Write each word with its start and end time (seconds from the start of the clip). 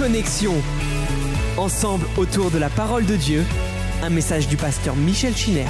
Connexion. 0.00 0.54
Ensemble 1.58 2.06
autour 2.16 2.50
de 2.50 2.56
la 2.56 2.70
parole 2.70 3.04
de 3.04 3.16
Dieu, 3.16 3.44
un 4.02 4.08
message 4.08 4.48
du 4.48 4.56
pasteur 4.56 4.96
Michel 4.96 5.36
Chiner. 5.36 5.66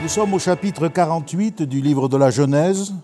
Nous 0.00 0.08
sommes 0.08 0.32
au 0.32 0.38
chapitre 0.38 0.86
48 0.86 1.62
du 1.64 1.80
livre 1.80 2.08
de 2.08 2.16
la 2.16 2.30
Genèse. 2.30 2.94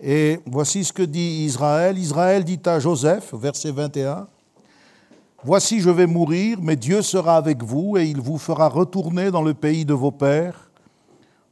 Et 0.00 0.38
voici 0.46 0.84
ce 0.84 0.92
que 0.92 1.02
dit 1.02 1.44
Israël. 1.44 1.98
Israël 1.98 2.44
dit 2.44 2.60
à 2.66 2.78
Joseph, 2.78 3.34
verset 3.34 3.72
21, 3.72 4.28
Voici 5.42 5.80
je 5.80 5.90
vais 5.90 6.06
mourir, 6.06 6.58
mais 6.62 6.76
Dieu 6.76 7.02
sera 7.02 7.36
avec 7.36 7.64
vous 7.64 7.96
et 7.96 8.04
il 8.04 8.20
vous 8.20 8.38
fera 8.38 8.68
retourner 8.68 9.32
dans 9.32 9.42
le 9.42 9.54
pays 9.54 9.84
de 9.84 9.94
vos 9.94 10.12
pères. 10.12 10.70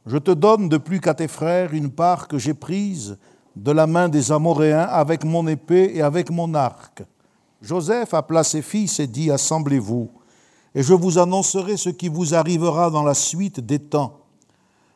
Je 0.05 0.17
te 0.17 0.31
donne 0.31 0.69
de 0.69 0.77
plus 0.77 1.01
qu'à 1.01 1.13
tes 1.13 1.27
frères 1.27 1.73
une 1.73 1.91
part 1.91 2.29
que 2.29 2.37
j'ai 2.37 2.53
prise 2.53 3.17
de 3.55 3.71
la 3.71 3.87
main 3.87 4.09
des 4.09 4.31
Amoréens 4.31 4.87
avec 4.89 5.23
mon 5.23 5.47
épée 5.47 5.91
et 5.93 6.01
avec 6.01 6.29
mon 6.29 6.53
arc. 6.53 7.03
Joseph 7.61 8.13
appela 8.13 8.43
ses 8.43 8.61
fils 8.61 8.99
et 8.99 9.07
dit, 9.07 9.29
Assemblez-vous, 9.29 10.09
et 10.73 10.83
je 10.83 10.93
vous 10.93 11.19
annoncerai 11.19 11.77
ce 11.77 11.89
qui 11.89 12.07
vous 12.07 12.33
arrivera 12.33 12.89
dans 12.89 13.03
la 13.03 13.13
suite 13.13 13.59
des 13.59 13.79
temps. 13.79 14.19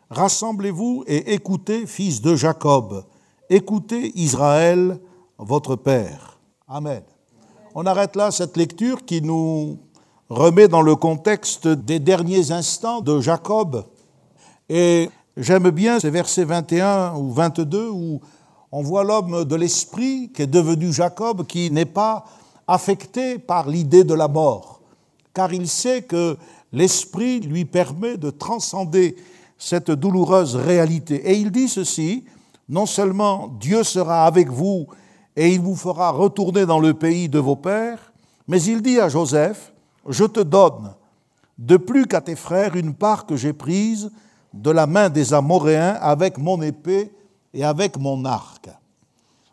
Rassemblez-vous 0.09 1.03
et 1.07 1.33
écoutez, 1.33 1.85
fils 1.85 2.21
de 2.21 2.35
Jacob, 2.35 3.03
écoutez 3.49 4.11
Israël, 4.17 4.99
votre 5.37 5.75
Père. 5.75 6.39
Amen. 6.67 7.01
On 7.73 7.85
arrête 7.85 8.15
là 8.15 8.31
cette 8.31 8.55
lecture 8.55 9.03
qui 9.03 9.21
nous 9.21 9.77
remet 10.29 10.67
dans 10.67 10.81
le 10.81 10.95
contexte 10.95 11.67
des 11.67 11.99
derniers 11.99 12.51
instants 12.51 13.01
de 13.01 13.19
Jacob. 13.19 13.85
Et 14.69 15.09
j'aime 15.35 15.69
bien 15.71 15.99
ces 15.99 16.09
versets 16.09 16.45
21 16.45 17.15
ou 17.15 17.31
22 17.31 17.89
où 17.89 18.21
on 18.77 18.81
voit 18.81 19.05
l'homme 19.05 19.45
de 19.45 19.55
l'esprit 19.55 20.29
qui 20.33 20.41
est 20.41 20.47
devenu 20.47 20.91
Jacob, 20.91 21.47
qui 21.47 21.71
n'est 21.71 21.85
pas 21.85 22.25
affecté 22.67 23.39
par 23.39 23.69
l'idée 23.69 24.03
de 24.03 24.13
la 24.13 24.27
mort, 24.27 24.81
car 25.33 25.53
il 25.53 25.69
sait 25.69 26.01
que 26.01 26.35
l'esprit 26.73 27.39
lui 27.39 27.63
permet 27.63 28.17
de 28.17 28.29
transcender 28.29 29.15
cette 29.57 29.91
douloureuse 29.91 30.57
réalité. 30.57 31.15
Et 31.31 31.35
il 31.35 31.51
dit 31.51 31.69
ceci, 31.69 32.25
non 32.67 32.85
seulement 32.85 33.47
Dieu 33.61 33.81
sera 33.85 34.25
avec 34.25 34.49
vous 34.49 34.87
et 35.37 35.53
il 35.53 35.61
vous 35.61 35.77
fera 35.77 36.11
retourner 36.11 36.65
dans 36.65 36.81
le 36.81 36.93
pays 36.93 37.29
de 37.29 37.39
vos 37.39 37.55
pères, 37.55 38.11
mais 38.45 38.61
il 38.61 38.81
dit 38.81 38.99
à 38.99 39.07
Joseph, 39.07 39.71
je 40.09 40.25
te 40.25 40.41
donne 40.41 40.93
de 41.57 41.77
plus 41.77 42.07
qu'à 42.07 42.19
tes 42.19 42.35
frères 42.35 42.75
une 42.75 42.93
part 42.93 43.25
que 43.25 43.37
j'ai 43.37 43.53
prise 43.53 44.11
de 44.53 44.69
la 44.69 44.85
main 44.85 45.07
des 45.07 45.33
Amoréens 45.33 45.97
avec 46.01 46.37
mon 46.37 46.61
épée 46.61 47.13
et 47.55 47.63
avec 47.63 47.97
mon 47.97 48.25
arc. 48.25 48.69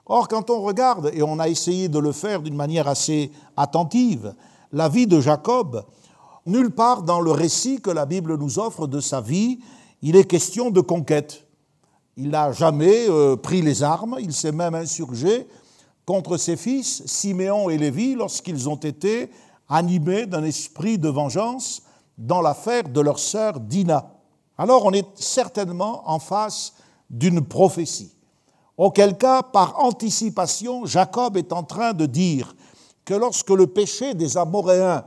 Or, 0.05 0.29
quand 0.29 0.51
on 0.51 0.61
regarde, 0.61 1.11
et 1.15 1.23
on 1.23 1.39
a 1.39 1.49
essayé 1.49 1.89
de 1.89 1.99
le 1.99 2.13
faire 2.13 2.43
d'une 2.43 2.57
manière 2.57 2.89
assez 2.89 3.31
attentive, 3.57 4.35
la 4.73 4.89
vie 4.89 5.07
de 5.07 5.21
Jacob, 5.21 5.85
nulle 6.45 6.71
part 6.71 7.03
dans 7.05 7.21
le 7.21 7.31
récit 7.31 7.81
que 7.81 7.91
la 7.91 8.05
Bible 8.05 8.37
nous 8.37 8.59
offre 8.59 8.87
de 8.87 9.01
sa 9.01 9.21
vie, 9.21 9.61
il 10.03 10.17
est 10.17 10.25
question 10.25 10.71
de 10.71 10.81
conquête. 10.81 11.47
Il 12.17 12.31
n'a 12.31 12.53
jamais 12.53 13.09
euh, 13.09 13.37
pris 13.37 13.63
les 13.63 13.83
armes, 13.83 14.17
il 14.21 14.33
s'est 14.33 14.53
même 14.53 14.75
insurgé 14.75 15.47
contre 16.05 16.37
ses 16.37 16.57
fils, 16.57 17.05
Siméon 17.07 17.71
et 17.71 17.79
Lévi, 17.79 18.15
lorsqu'ils 18.17 18.69
ont 18.69 18.77
été 18.77 19.31
animés 19.69 20.27
d'un 20.27 20.43
esprit 20.43 20.99
de 20.99 21.09
vengeance 21.09 21.83
dans 22.19 22.43
l'affaire 22.43 22.89
de 22.89 23.01
leur 23.01 23.21
sœur 23.21 23.61
Dina. 23.61 24.11
Alors 24.59 24.85
on 24.85 24.93
est 24.93 25.07
certainement 25.15 26.03
en 26.11 26.19
face 26.19 26.75
d'une 27.13 27.43
prophétie. 27.43 28.11
Auquel 28.77 29.17
cas, 29.17 29.43
par 29.43 29.79
anticipation, 29.79 30.87
Jacob 30.87 31.37
est 31.37 31.53
en 31.53 31.63
train 31.63 31.93
de 31.93 32.07
dire 32.07 32.57
que 33.05 33.15
lorsque 33.15 33.51
le 33.51 33.67
péché 33.67 34.15
des 34.15 34.37
Amoréens 34.37 35.05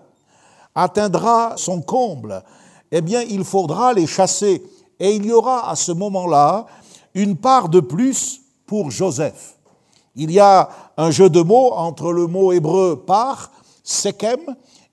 atteindra 0.75 1.56
son 1.58 1.81
comble, 1.81 2.44
eh 2.91 3.02
bien, 3.02 3.22
il 3.22 3.44
faudra 3.44 3.91
les 3.94 4.07
chasser. 4.07 4.63
Et 5.00 5.16
il 5.16 5.25
y 5.25 5.31
aura 5.31 5.69
à 5.69 5.75
ce 5.75 5.91
moment-là 5.91 6.68
une 7.16 7.35
part 7.35 7.69
de 7.69 7.80
plus 7.80 8.41
pour 8.66 8.91
Joseph. 8.91 9.57
Il 10.16 10.31
y 10.31 10.40
a 10.40 10.69
un 10.96 11.12
jeu 11.12 11.30
de 11.30 11.41
mots 11.41 11.74
entre 11.74 12.13
le 12.13 12.28
mot 12.28 12.51
hébreu 12.51 13.03
par, 13.06 13.51
Sechem, 13.84 14.40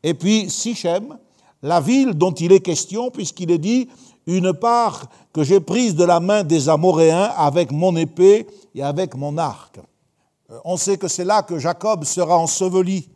et 0.03 0.15
puis 0.15 0.51
Sichem, 0.51 1.17
la 1.63 1.81
ville 1.81 2.15
dont 2.15 2.33
il 2.33 2.53
est 2.53 2.61
question, 2.61 3.11
puisqu'il 3.11 3.51
est 3.51 3.59
dit 3.59 3.89
une 4.27 4.53
part 4.53 5.05
que 5.33 5.43
j'ai 5.43 5.61
prise 5.61 5.95
de 5.95 6.05
la 6.05 6.21
main 6.21 6.45
des 6.45 6.69
Amoréens 6.69 7.31
avec 7.37 7.73
mon 7.73 7.97
épée 7.97 8.47
et 8.75 8.83
avec 8.83 9.15
mon 9.15 9.37
arc. 9.39 9.79
Euh, 10.51 10.59
on 10.65 10.77
sait 10.77 10.97
que 10.97 11.09
c'est 11.09 11.25
là 11.25 11.43
que 11.43 11.59
Jacob 11.59 12.05
sera 12.05 12.39
enseveli, 12.39 13.09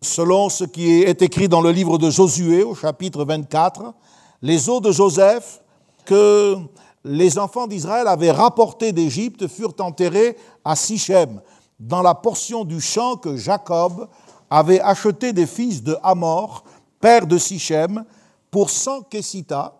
selon 0.00 0.48
ce 0.48 0.64
qui 0.64 1.02
est 1.02 1.22
écrit 1.22 1.48
dans 1.48 1.60
le 1.60 1.70
livre 1.70 1.98
de 1.98 2.10
Josué 2.10 2.62
au 2.62 2.74
chapitre 2.74 3.24
24. 3.24 3.94
Les 4.42 4.68
eaux 4.68 4.80
de 4.80 4.92
Joseph 4.92 5.60
que 6.04 6.56
les 7.04 7.38
enfants 7.38 7.66
d'Israël 7.66 8.06
avaient 8.06 8.30
rapportées 8.30 8.92
d'Égypte 8.92 9.46
furent 9.48 9.74
enterrées 9.80 10.36
à 10.64 10.76
Sichem, 10.76 11.40
dans 11.78 12.02
la 12.02 12.14
portion 12.14 12.64
du 12.64 12.80
champ 12.80 13.16
que 13.16 13.36
Jacob 13.36 14.08
avait 14.50 14.80
acheté 14.80 15.32
des 15.32 15.46
fils 15.46 15.82
de 15.82 15.96
Hamor, 16.02 16.64
père 17.00 17.26
de 17.26 17.38
Sichem, 17.38 18.04
pour 18.50 18.70
100 18.70 19.02
kessitas, 19.02 19.74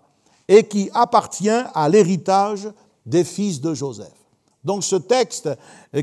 et 0.48 0.64
qui 0.64 0.91
appartient 0.94 1.48
à 1.50 1.88
l'héritage 1.88 2.69
des 3.04 3.25
fils 3.25 3.60
de 3.60 3.75
Joseph. 3.75 4.12
Donc 4.64 4.82
ce 4.82 4.97
texte 4.97 5.48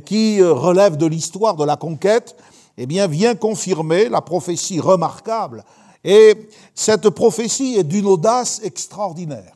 qui 0.05 0.41
relève 0.41 0.97
de 0.97 1.05
l'histoire 1.05 1.55
de 1.55 1.65
la 1.65 1.75
conquête, 1.75 2.35
eh 2.77 2.85
bien, 2.85 3.07
vient 3.07 3.35
confirmer 3.35 4.09
la 4.09 4.21
prophétie 4.21 4.79
remarquable. 4.79 5.63
Et 6.03 6.49
cette 6.73 7.09
prophétie 7.09 7.75
est 7.77 7.83
d'une 7.83 8.05
audace 8.05 8.61
extraordinaire. 8.63 9.53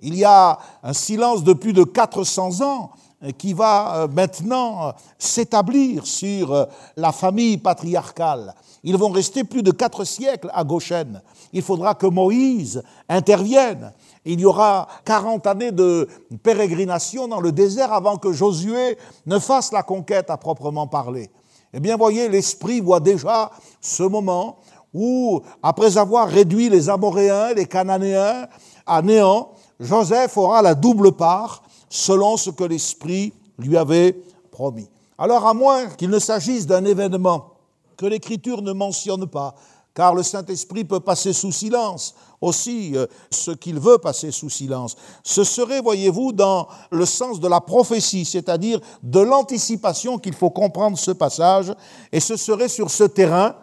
Il 0.00 0.14
y 0.14 0.24
a 0.24 0.58
un 0.82 0.92
silence 0.92 1.42
de 1.42 1.52
plus 1.52 1.72
de 1.72 1.84
400 1.84 2.62
ans 2.62 2.90
qui 3.36 3.52
va 3.52 4.06
maintenant 4.14 4.94
s'établir 5.18 6.06
sur 6.06 6.66
la 6.96 7.12
famille 7.12 7.58
patriarcale. 7.58 8.54
Ils 8.82 8.96
vont 8.96 9.10
rester 9.10 9.44
plus 9.44 9.62
de 9.62 9.72
quatre 9.72 10.04
siècles 10.04 10.50
à 10.54 10.64
Goshen. 10.64 11.20
Il 11.52 11.60
faudra 11.60 11.94
que 11.94 12.06
Moïse 12.06 12.82
intervienne. 13.08 13.92
Il 14.24 14.40
y 14.40 14.44
aura 14.44 14.86
40 15.04 15.46
années 15.46 15.72
de 15.72 16.08
pérégrination 16.42 17.26
dans 17.26 17.40
le 17.40 17.52
désert 17.52 17.92
avant 17.92 18.16
que 18.16 18.32
Josué 18.32 18.98
ne 19.26 19.38
fasse 19.38 19.72
la 19.72 19.82
conquête 19.82 20.28
à 20.28 20.36
proprement 20.36 20.86
parler. 20.86 21.30
Eh 21.72 21.80
bien, 21.80 21.96
voyez, 21.96 22.28
l'Esprit 22.28 22.80
voit 22.80 23.00
déjà 23.00 23.50
ce 23.80 24.02
moment 24.02 24.58
où, 24.92 25.40
après 25.62 25.96
avoir 25.96 26.28
réduit 26.28 26.68
les 26.68 26.90
Amoréens, 26.90 27.54
les 27.54 27.66
Cananéens 27.66 28.48
à 28.86 29.02
néant, 29.02 29.52
Joseph 29.78 30.36
aura 30.36 30.62
la 30.62 30.74
double 30.74 31.12
part 31.12 31.62
selon 31.88 32.36
ce 32.36 32.50
que 32.50 32.64
l'Esprit 32.64 33.32
lui 33.58 33.76
avait 33.76 34.20
promis. 34.50 34.90
Alors, 35.16 35.46
à 35.46 35.54
moins 35.54 35.86
qu'il 35.86 36.10
ne 36.10 36.18
s'agisse 36.18 36.66
d'un 36.66 36.84
événement 36.84 37.52
que 37.96 38.06
l'Écriture 38.06 38.62
ne 38.62 38.72
mentionne 38.72 39.26
pas, 39.26 39.54
car 40.00 40.14
le 40.14 40.22
Saint-Esprit 40.22 40.84
peut 40.84 41.00
passer 41.00 41.34
sous 41.34 41.52
silence 41.52 42.14
aussi 42.40 42.92
euh, 42.96 43.04
ce 43.30 43.50
qu'il 43.50 43.78
veut 43.78 43.98
passer 43.98 44.30
sous 44.30 44.48
silence. 44.48 44.96
Ce 45.22 45.44
serait, 45.44 45.82
voyez-vous, 45.82 46.32
dans 46.32 46.68
le 46.90 47.04
sens 47.04 47.38
de 47.38 47.46
la 47.46 47.60
prophétie, 47.60 48.24
c'est-à-dire 48.24 48.80
de 49.02 49.20
l'anticipation 49.20 50.16
qu'il 50.16 50.32
faut 50.32 50.48
comprendre 50.48 50.96
ce 50.96 51.10
passage, 51.10 51.74
et 52.12 52.20
ce 52.20 52.36
serait 52.36 52.70
sur 52.70 52.90
ce 52.90 53.04
terrain 53.04 53.56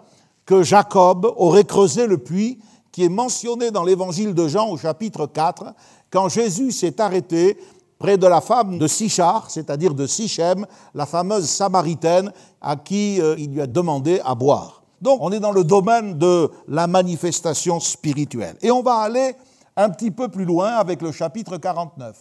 que 0.46 0.62
Jacob 0.62 1.26
aurait 1.38 1.64
creusé 1.64 2.06
le 2.06 2.20
puits 2.20 2.60
qui 2.92 3.04
est 3.04 3.10
mentionné 3.10 3.72
dans 3.72 3.84
l'évangile 3.84 4.36
de 4.36 4.48
Jean 4.48 4.70
au 4.70 4.78
chapitre 4.78 5.26
4, 5.26 5.74
quand 6.12 6.30
Jésus 6.30 6.72
s'est 6.72 7.02
arrêté 7.02 7.58
près 7.98 8.20
de 8.20 8.28
la 8.28 8.42
femme 8.42 8.78
de 8.78 8.86
Sichar, 8.86 9.50
c'est-à-dire 9.50 9.96
de 9.96 10.06
Sichem, 10.06 10.68
la 10.94 11.08
fameuse 11.08 11.50
Samaritaine 11.50 12.32
à 12.62 12.76
qui 12.76 13.20
euh, 13.20 13.34
il 13.40 13.54
lui 13.54 13.62
a 13.62 13.66
demandé 13.66 14.22
à 14.24 14.36
boire. 14.36 14.77
Donc 15.02 15.20
on 15.22 15.32
est 15.32 15.40
dans 15.40 15.52
le 15.52 15.64
domaine 15.64 16.18
de 16.18 16.50
la 16.68 16.88
manifestation 16.88 17.80
spirituelle. 17.80 18.58
Et 18.62 18.72
on 18.72 18.82
va 18.82 18.96
aller 18.98 19.36
un 19.76 19.90
petit 19.90 20.12
peu 20.12 20.28
plus 20.28 20.46
loin 20.46 20.70
avec 20.72 21.02
le 21.02 21.12
chapitre 21.12 21.58
49. 21.58 22.18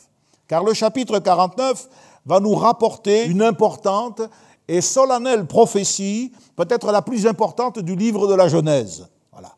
Car 0.46 0.62
le 0.62 0.74
chapitre 0.74 1.18
49 1.18 1.88
va 2.26 2.40
nous 2.40 2.54
rapporter 2.54 3.26
une 3.26 3.42
importante 3.42 4.22
et 4.68 4.80
solennelle 4.80 5.46
prophétie, 5.46 6.32
peut-être 6.56 6.90
la 6.92 7.02
plus 7.02 7.26
importante 7.26 7.78
du 7.78 7.96
livre 7.96 8.26
de 8.26 8.34
la 8.34 8.48
Genèse. 8.48 9.08
Voilà. 9.32 9.52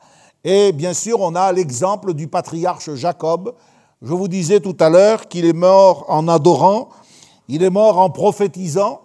Et 0.44 0.72
bien 0.72 0.94
sûr, 0.94 1.20
on 1.20 1.34
a 1.34 1.52
l'exemple 1.52 2.14
du 2.14 2.28
patriarche 2.28 2.94
Jacob. 2.94 3.54
Je 4.02 4.12
vous 4.12 4.28
disais 4.28 4.60
tout 4.60 4.76
à 4.78 4.88
l'heure 4.88 5.26
qu'il 5.28 5.44
est 5.44 5.54
mort 5.54 6.04
en 6.08 6.28
adorant, 6.28 6.90
il 7.48 7.62
est 7.62 7.70
mort 7.70 7.98
en 7.98 8.10
prophétisant, 8.10 9.00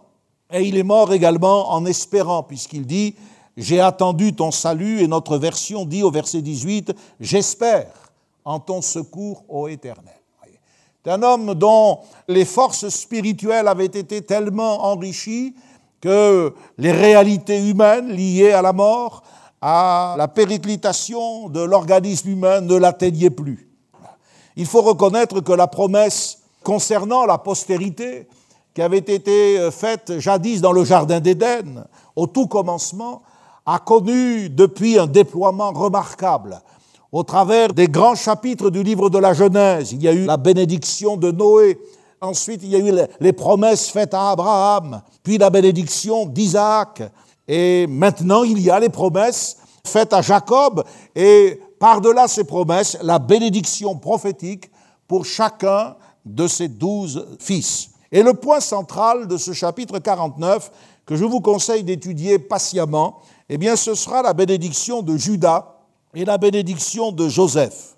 et 0.51 0.61
il 0.61 0.77
est 0.77 0.83
mort 0.83 1.11
également 1.13 1.71
en 1.71 1.85
espérant, 1.85 2.43
puisqu'il 2.43 2.85
dit 2.85 3.15
j'ai 3.57 3.79
attendu 3.79 4.33
ton 4.33 4.51
salut, 4.51 5.01
et 5.01 5.07
notre 5.07 5.37
version 5.37 5.85
dit 5.85 6.03
au 6.03 6.11
verset 6.11 6.41
18, 6.41 6.93
J'espère 7.19 7.93
en 8.45 8.59
ton 8.59 8.81
secours, 8.81 9.43
ô 9.47 9.67
Éternel. 9.67 10.13
C'est 11.03 11.11
un 11.11 11.21
homme 11.21 11.53
dont 11.53 11.99
les 12.29 12.45
forces 12.45 12.87
spirituelles 12.87 13.67
avaient 13.67 13.85
été 13.85 14.21
tellement 14.21 14.85
enrichies 14.85 15.53
que 15.99 16.53
les 16.77 16.93
réalités 16.93 17.67
humaines 17.67 18.09
liées 18.09 18.53
à 18.53 18.61
la 18.61 18.71
mort, 18.71 19.23
à 19.61 20.15
la 20.17 20.29
périclitation 20.29 21.49
de 21.49 21.61
l'organisme 21.61 22.29
humain 22.29 22.61
ne 22.61 22.75
l'atteignaient 22.75 23.29
plus. 23.29 23.69
Il 24.55 24.65
faut 24.65 24.81
reconnaître 24.81 25.41
que 25.41 25.51
la 25.51 25.67
promesse 25.67 26.39
concernant 26.63 27.25
la 27.25 27.37
postérité, 27.37 28.27
qui 28.73 28.81
avait 28.81 28.97
été 28.97 29.69
faite 29.71 30.19
jadis 30.19 30.61
dans 30.61 30.71
le 30.71 30.85
Jardin 30.85 31.19
d'Éden, 31.19 31.85
au 32.15 32.27
tout 32.27 32.47
commencement, 32.47 33.23
a 33.65 33.79
connu 33.79 34.49
depuis 34.49 34.99
un 34.99 35.07
déploiement 35.07 35.71
remarquable. 35.71 36.61
Au 37.11 37.23
travers 37.23 37.73
des 37.73 37.87
grands 37.87 38.15
chapitres 38.15 38.69
du 38.69 38.83
livre 38.83 39.09
de 39.09 39.19
la 39.19 39.33
Genèse, 39.33 39.91
il 39.91 40.01
y 40.01 40.07
a 40.07 40.13
eu 40.13 40.25
la 40.25 40.37
bénédiction 40.37 41.15
de 41.15 41.31
Noé, 41.31 41.79
ensuite 42.19 42.61
il 42.63 42.69
y 42.69 42.75
a 42.75 42.79
eu 42.79 43.07
les 43.19 43.33
promesses 43.33 43.89
faites 43.89 44.13
à 44.13 44.31
Abraham, 44.31 45.01
puis 45.21 45.37
la 45.37 45.49
bénédiction 45.49 46.25
d'Isaac, 46.25 47.03
et 47.47 47.85
maintenant 47.87 48.43
il 48.43 48.59
y 48.59 48.69
a 48.69 48.79
les 48.79 48.89
promesses 48.89 49.57
faites 49.85 50.13
à 50.13 50.21
Jacob, 50.21 50.83
et 51.15 51.61
par-delà 51.79 52.27
ces 52.27 52.45
promesses, 52.45 52.97
la 53.01 53.19
bénédiction 53.19 53.95
prophétique 53.95 54.71
pour 55.07 55.25
chacun 55.25 55.95
de 56.25 56.47
ses 56.47 56.67
douze 56.67 57.27
fils. 57.39 57.89
Et 58.11 58.23
le 58.23 58.33
point 58.33 58.59
central 58.59 59.27
de 59.27 59.37
ce 59.37 59.53
chapitre 59.53 59.99
49, 59.99 60.71
que 61.05 61.15
je 61.15 61.25
vous 61.25 61.41
conseille 61.41 61.83
d'étudier 61.83 62.39
patiemment, 62.39 63.19
eh 63.49 63.57
bien 63.57 63.75
ce 63.75 63.95
sera 63.95 64.21
la 64.21 64.33
bénédiction 64.33 65.01
de 65.01 65.17
Judas 65.17 65.75
et 66.13 66.25
la 66.25 66.37
bénédiction 66.37 67.11
de 67.11 67.27
Joseph. 67.27 67.95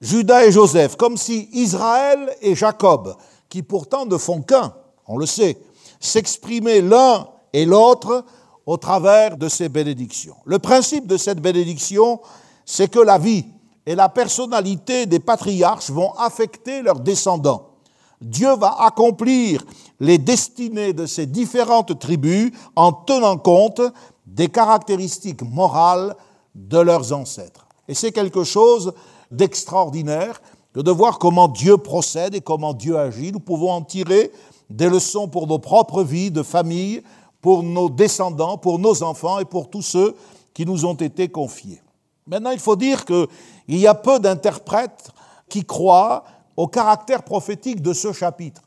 Judas 0.00 0.46
et 0.46 0.52
Joseph, 0.52 0.96
comme 0.96 1.16
si 1.16 1.48
Israël 1.52 2.34
et 2.40 2.54
Jacob, 2.54 3.16
qui 3.48 3.62
pourtant 3.62 4.06
ne 4.06 4.16
font 4.16 4.40
qu'un, 4.40 4.74
on 5.06 5.18
le 5.18 5.26
sait, 5.26 5.58
s'exprimaient 5.98 6.80
l'un 6.80 7.28
et 7.52 7.66
l'autre 7.66 8.24
au 8.64 8.76
travers 8.76 9.36
de 9.36 9.48
ces 9.48 9.68
bénédictions. 9.68 10.36
Le 10.44 10.58
principe 10.58 11.06
de 11.06 11.16
cette 11.16 11.40
bénédiction, 11.40 12.20
c'est 12.64 12.90
que 12.90 13.00
la 13.00 13.18
vie 13.18 13.44
et 13.84 13.94
la 13.94 14.08
personnalité 14.08 15.06
des 15.06 15.18
patriarches 15.18 15.90
vont 15.90 16.12
affecter 16.12 16.82
leurs 16.82 17.00
descendants. 17.00 17.69
Dieu 18.20 18.54
va 18.56 18.82
accomplir 18.82 19.64
les 19.98 20.18
destinées 20.18 20.92
de 20.92 21.06
ces 21.06 21.26
différentes 21.26 21.98
tribus 21.98 22.52
en 22.76 22.92
tenant 22.92 23.38
compte 23.38 23.80
des 24.26 24.48
caractéristiques 24.48 25.42
morales 25.42 26.14
de 26.54 26.78
leurs 26.78 27.12
ancêtres. 27.12 27.66
Et 27.88 27.94
c'est 27.94 28.12
quelque 28.12 28.44
chose 28.44 28.92
d'extraordinaire 29.30 30.40
de 30.74 30.90
voir 30.90 31.18
comment 31.18 31.48
Dieu 31.48 31.78
procède 31.78 32.34
et 32.34 32.40
comment 32.40 32.74
Dieu 32.74 32.96
agit. 32.96 33.32
Nous 33.32 33.40
pouvons 33.40 33.72
en 33.72 33.82
tirer 33.82 34.30
des 34.68 34.88
leçons 34.88 35.28
pour 35.28 35.46
nos 35.46 35.58
propres 35.58 36.02
vies 36.02 36.30
de 36.30 36.42
famille, 36.42 37.02
pour 37.40 37.62
nos 37.62 37.88
descendants, 37.88 38.58
pour 38.58 38.78
nos 38.78 39.02
enfants 39.02 39.40
et 39.40 39.44
pour 39.44 39.68
tous 39.68 39.82
ceux 39.82 40.14
qui 40.54 40.64
nous 40.64 40.84
ont 40.84 40.94
été 40.94 41.28
confiés. 41.28 41.80
Maintenant, 42.26 42.50
il 42.50 42.60
faut 42.60 42.76
dire 42.76 43.04
qu'il 43.04 43.26
y 43.68 43.86
a 43.86 43.94
peu 43.94 44.20
d'interprètes 44.20 45.10
qui 45.48 45.64
croient 45.64 46.22
au 46.60 46.66
caractère 46.66 47.22
prophétique 47.22 47.80
de 47.80 47.94
ce 47.94 48.12
chapitre. 48.12 48.60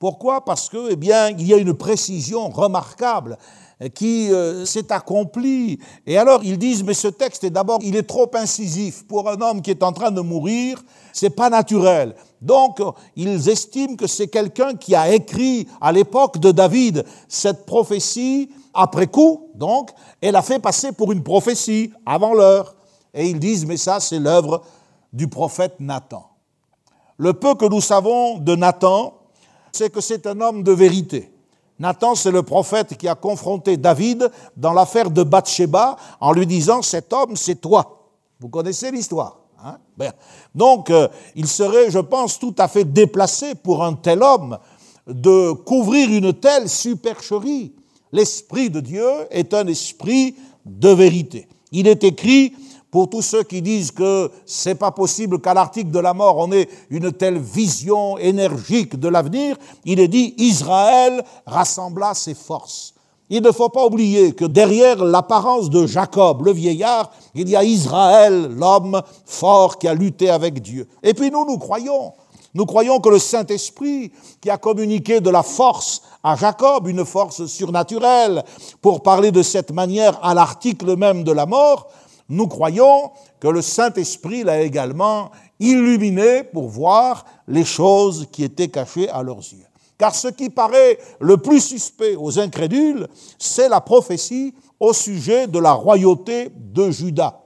Pourquoi? 0.00 0.44
Parce 0.44 0.68
que, 0.68 0.90
eh 0.90 0.98
il 1.38 1.46
y 1.46 1.54
a 1.54 1.56
une 1.56 1.72
précision 1.72 2.48
remarquable 2.48 3.38
qui 3.94 4.32
euh, 4.32 4.64
s'est 4.64 4.90
accomplie. 4.92 5.78
Et 6.04 6.18
alors 6.18 6.42
ils 6.42 6.58
disent 6.58 6.82
mais 6.82 6.94
ce 6.94 7.06
texte 7.06 7.44
est 7.44 7.50
d'abord 7.50 7.78
il 7.82 7.94
est 7.94 8.08
trop 8.08 8.28
incisif 8.34 9.06
pour 9.06 9.30
un 9.30 9.40
homme 9.40 9.62
qui 9.62 9.70
est 9.70 9.84
en 9.84 9.92
train 9.92 10.10
de 10.10 10.20
mourir, 10.20 10.82
c'est 11.12 11.30
pas 11.30 11.48
naturel. 11.48 12.16
Donc 12.42 12.80
ils 13.14 13.48
estiment 13.48 13.94
que 13.94 14.08
c'est 14.08 14.26
quelqu'un 14.26 14.74
qui 14.74 14.96
a 14.96 15.14
écrit 15.14 15.68
à 15.80 15.92
l'époque 15.92 16.38
de 16.38 16.50
David 16.50 17.04
cette 17.28 17.66
prophétie 17.66 18.50
après 18.74 19.06
coup, 19.06 19.48
donc 19.54 19.90
elle 20.20 20.34
a 20.34 20.42
fait 20.42 20.58
passer 20.58 20.90
pour 20.90 21.12
une 21.12 21.22
prophétie 21.22 21.92
avant 22.04 22.34
l'heure. 22.34 22.74
Et 23.14 23.28
ils 23.28 23.38
disent 23.38 23.64
mais 23.64 23.76
ça 23.76 24.00
c'est 24.00 24.18
l'œuvre 24.18 24.62
du 25.12 25.28
prophète 25.28 25.76
Nathan. 25.78 26.27
Le 27.18 27.32
peu 27.32 27.54
que 27.56 27.66
nous 27.66 27.80
savons 27.80 28.38
de 28.38 28.54
Nathan, 28.54 29.12
c'est 29.72 29.90
que 29.90 30.00
c'est 30.00 30.26
un 30.26 30.40
homme 30.40 30.62
de 30.62 30.72
vérité. 30.72 31.30
Nathan, 31.78 32.14
c'est 32.14 32.30
le 32.30 32.42
prophète 32.42 32.96
qui 32.96 33.06
a 33.08 33.16
confronté 33.16 33.76
David 33.76 34.30
dans 34.56 34.72
l'affaire 34.72 35.10
de 35.10 35.22
Bathsheba 35.24 35.96
en 36.20 36.32
lui 36.32 36.46
disant 36.46 36.80
Cet 36.80 37.12
homme, 37.12 37.36
c'est 37.36 37.60
toi. 37.60 38.08
Vous 38.40 38.48
connaissez 38.48 38.90
l'histoire. 38.90 39.40
Hein? 39.64 39.78
Donc, 40.54 40.90
euh, 40.90 41.08
il 41.34 41.48
serait, 41.48 41.90
je 41.90 41.98
pense, 41.98 42.38
tout 42.38 42.54
à 42.58 42.68
fait 42.68 42.84
déplacé 42.84 43.56
pour 43.56 43.84
un 43.84 43.94
tel 43.94 44.22
homme 44.22 44.58
de 45.08 45.52
couvrir 45.52 46.10
une 46.10 46.32
telle 46.32 46.68
supercherie. 46.68 47.72
L'Esprit 48.12 48.70
de 48.70 48.80
Dieu 48.80 49.08
est 49.30 49.54
un 49.54 49.66
esprit 49.66 50.36
de 50.64 50.90
vérité. 50.90 51.48
Il 51.72 51.88
est 51.88 52.04
écrit 52.04 52.54
pour 52.90 53.10
tous 53.10 53.22
ceux 53.22 53.42
qui 53.42 53.62
disent 53.62 53.90
que 53.90 54.30
c'est 54.46 54.74
pas 54.74 54.90
possible 54.90 55.40
qu'à 55.40 55.54
l'article 55.54 55.90
de 55.90 55.98
la 55.98 56.14
mort 56.14 56.38
on 56.38 56.52
ait 56.52 56.68
une 56.90 57.12
telle 57.12 57.38
vision 57.38 58.16
énergique 58.18 58.98
de 58.98 59.08
l'avenir, 59.08 59.56
il 59.84 60.00
est 60.00 60.08
dit 60.08 60.34
Israël 60.38 61.22
rassembla 61.46 62.14
ses 62.14 62.34
forces. 62.34 62.94
Il 63.30 63.42
ne 63.42 63.52
faut 63.52 63.68
pas 63.68 63.84
oublier 63.84 64.32
que 64.32 64.46
derrière 64.46 65.04
l'apparence 65.04 65.68
de 65.68 65.86
Jacob, 65.86 66.46
le 66.46 66.52
vieillard, 66.52 67.10
il 67.34 67.48
y 67.48 67.56
a 67.56 67.62
Israël, 67.62 68.48
l'homme 68.56 69.02
fort 69.26 69.78
qui 69.78 69.86
a 69.86 69.92
lutté 69.92 70.30
avec 70.30 70.62
Dieu. 70.62 70.88
Et 71.02 71.12
puis 71.12 71.30
nous, 71.30 71.44
nous 71.44 71.58
croyons. 71.58 72.14
Nous 72.54 72.64
croyons 72.64 72.98
que 73.00 73.10
le 73.10 73.18
Saint-Esprit, 73.18 74.10
qui 74.40 74.48
a 74.48 74.56
communiqué 74.56 75.20
de 75.20 75.28
la 75.28 75.42
force 75.42 76.02
à 76.24 76.36
Jacob, 76.36 76.88
une 76.88 77.04
force 77.04 77.44
surnaturelle, 77.44 78.42
pour 78.80 79.02
parler 79.02 79.30
de 79.30 79.42
cette 79.42 79.72
manière 79.72 80.18
à 80.24 80.32
l'article 80.32 80.96
même 80.96 81.22
de 81.22 81.32
la 81.32 81.44
mort, 81.44 81.88
nous 82.28 82.46
croyons 82.46 83.10
que 83.40 83.48
le 83.48 83.62
Saint-Esprit 83.62 84.44
l'a 84.44 84.60
également 84.60 85.30
illuminé 85.58 86.44
pour 86.44 86.68
voir 86.68 87.24
les 87.46 87.64
choses 87.64 88.26
qui 88.30 88.44
étaient 88.44 88.68
cachées 88.68 89.08
à 89.08 89.22
leurs 89.22 89.38
yeux. 89.38 89.64
Car 89.96 90.14
ce 90.14 90.28
qui 90.28 90.48
paraît 90.48 90.98
le 91.20 91.38
plus 91.38 91.60
suspect 91.60 92.14
aux 92.16 92.38
incrédules, 92.38 93.08
c'est 93.38 93.68
la 93.68 93.80
prophétie 93.80 94.54
au 94.78 94.92
sujet 94.92 95.46
de 95.48 95.58
la 95.58 95.72
royauté 95.72 96.50
de 96.54 96.90
Judas. 96.90 97.40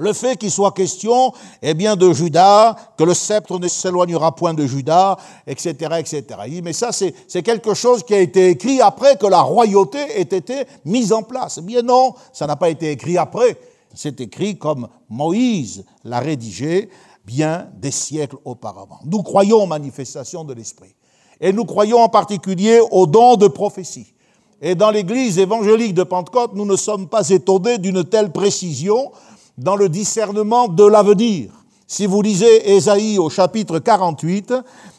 Le 0.00 0.12
fait 0.12 0.36
qu'il 0.36 0.50
soit 0.52 0.70
question, 0.72 1.32
eh 1.60 1.74
bien, 1.74 1.96
de 1.96 2.12
Judas, 2.12 2.76
que 2.96 3.02
le 3.02 3.14
sceptre 3.14 3.58
ne 3.58 3.66
s'éloignera 3.66 4.32
point 4.34 4.54
de 4.54 4.64
Judas, 4.64 5.16
etc., 5.44 5.72
etc. 5.98 6.24
mais 6.62 6.72
ça, 6.72 6.92
c'est 6.92 7.42
quelque 7.42 7.74
chose 7.74 8.04
qui 8.04 8.14
a 8.14 8.20
été 8.20 8.48
écrit 8.50 8.80
après 8.80 9.16
que 9.16 9.26
la 9.26 9.40
royauté 9.40 9.98
ait 9.98 10.22
été 10.22 10.66
mise 10.84 11.12
en 11.12 11.24
place. 11.24 11.58
Eh 11.58 11.62
bien 11.62 11.82
non, 11.82 12.14
ça 12.32 12.46
n'a 12.46 12.54
pas 12.54 12.70
été 12.70 12.92
écrit 12.92 13.18
après. 13.18 13.58
C'est 14.00 14.20
écrit 14.20 14.56
comme 14.56 14.86
Moïse 15.10 15.84
l'a 16.04 16.20
rédigé 16.20 16.88
bien 17.26 17.66
des 17.74 17.90
siècles 17.90 18.36
auparavant. 18.44 19.00
Nous 19.04 19.24
croyons 19.24 19.64
aux 19.64 19.66
manifestations 19.66 20.44
de 20.44 20.54
l'Esprit. 20.54 20.94
Et 21.40 21.52
nous 21.52 21.64
croyons 21.64 21.98
en 21.98 22.08
particulier 22.08 22.78
aux 22.92 23.08
dons 23.08 23.34
de 23.34 23.48
prophétie. 23.48 24.14
Et 24.62 24.76
dans 24.76 24.92
l'Église 24.92 25.40
évangélique 25.40 25.94
de 25.94 26.04
Pentecôte, 26.04 26.52
nous 26.54 26.64
ne 26.64 26.76
sommes 26.76 27.08
pas 27.08 27.28
étonnés 27.28 27.78
d'une 27.78 28.04
telle 28.04 28.30
précision 28.30 29.10
dans 29.56 29.74
le 29.74 29.88
discernement 29.88 30.68
de 30.68 30.84
l'avenir. 30.84 31.50
Si 31.88 32.06
vous 32.06 32.22
lisez 32.22 32.76
Ésaïe 32.76 33.18
au 33.18 33.28
chapitre 33.28 33.80
48, 33.80 34.54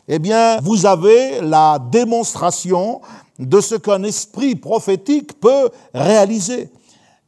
eh 0.10 0.20
bien, 0.20 0.60
vous 0.60 0.86
avez 0.86 1.40
la 1.40 1.80
démonstration 1.80 3.00
de 3.38 3.62
ce 3.62 3.76
qu'un 3.76 4.04
esprit 4.04 4.58
prophétique 4.58 5.40
peut 5.40 5.70
réaliser. 5.94 6.70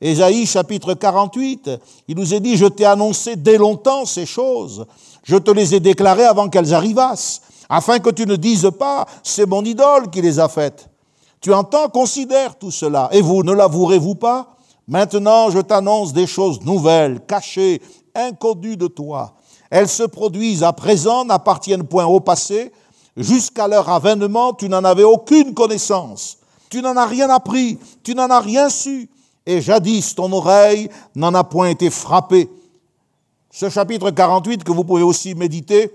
Ésaïe 0.01 0.47
chapitre 0.47 0.95
48, 0.95 1.69
il 2.07 2.17
nous 2.17 2.33
est 2.33 2.39
dit, 2.39 2.57
je 2.57 2.65
t'ai 2.65 2.85
annoncé 2.85 3.35
dès 3.35 3.59
longtemps 3.59 4.05
ces 4.05 4.25
choses, 4.25 4.87
je 5.23 5.37
te 5.37 5.51
les 5.51 5.75
ai 5.75 5.79
déclarées 5.79 6.25
avant 6.25 6.49
qu'elles 6.49 6.73
arrivassent, 6.73 7.43
afin 7.69 7.99
que 7.99 8.09
tu 8.09 8.25
ne 8.25 8.35
dises 8.35 8.71
pas, 8.79 9.05
c'est 9.21 9.45
mon 9.45 9.63
idole 9.63 10.09
qui 10.09 10.23
les 10.23 10.39
a 10.39 10.49
faites. 10.49 10.89
Tu 11.39 11.53
entends, 11.53 11.87
considère 11.87 12.57
tout 12.57 12.71
cela, 12.71 13.09
et 13.11 13.21
vous, 13.21 13.43
ne 13.43 13.53
l'avouerez-vous 13.53 14.15
pas? 14.15 14.55
Maintenant, 14.87 15.51
je 15.51 15.59
t'annonce 15.59 16.13
des 16.13 16.25
choses 16.25 16.61
nouvelles, 16.61 17.21
cachées, 17.27 17.79
inconnues 18.15 18.77
de 18.77 18.87
toi. 18.87 19.35
Elles 19.69 19.87
se 19.87 20.03
produisent 20.03 20.63
à 20.63 20.73
présent, 20.73 21.25
n'appartiennent 21.25 21.87
point 21.87 22.05
au 22.05 22.19
passé. 22.19 22.71
Jusqu'à 23.15 23.67
leur 23.67 23.87
avènement, 23.87 24.53
tu 24.53 24.67
n'en 24.67 24.83
avais 24.83 25.03
aucune 25.03 25.53
connaissance. 25.53 26.39
Tu 26.69 26.81
n'en 26.81 26.97
as 26.97 27.05
rien 27.05 27.29
appris, 27.29 27.77
tu 28.03 28.15
n'en 28.15 28.29
as 28.29 28.39
rien 28.39 28.67
su 28.69 29.09
et 29.51 29.61
jadis 29.61 30.15
ton 30.15 30.31
oreille 30.31 30.89
n'en 31.15 31.33
a 31.33 31.43
point 31.43 31.69
été 31.69 31.89
frappée. 31.89 32.49
Ce 33.51 33.69
chapitre 33.69 34.11
48 34.11 34.63
que 34.63 34.71
vous 34.71 34.83
pouvez 34.83 35.03
aussi 35.03 35.35
méditer 35.35 35.91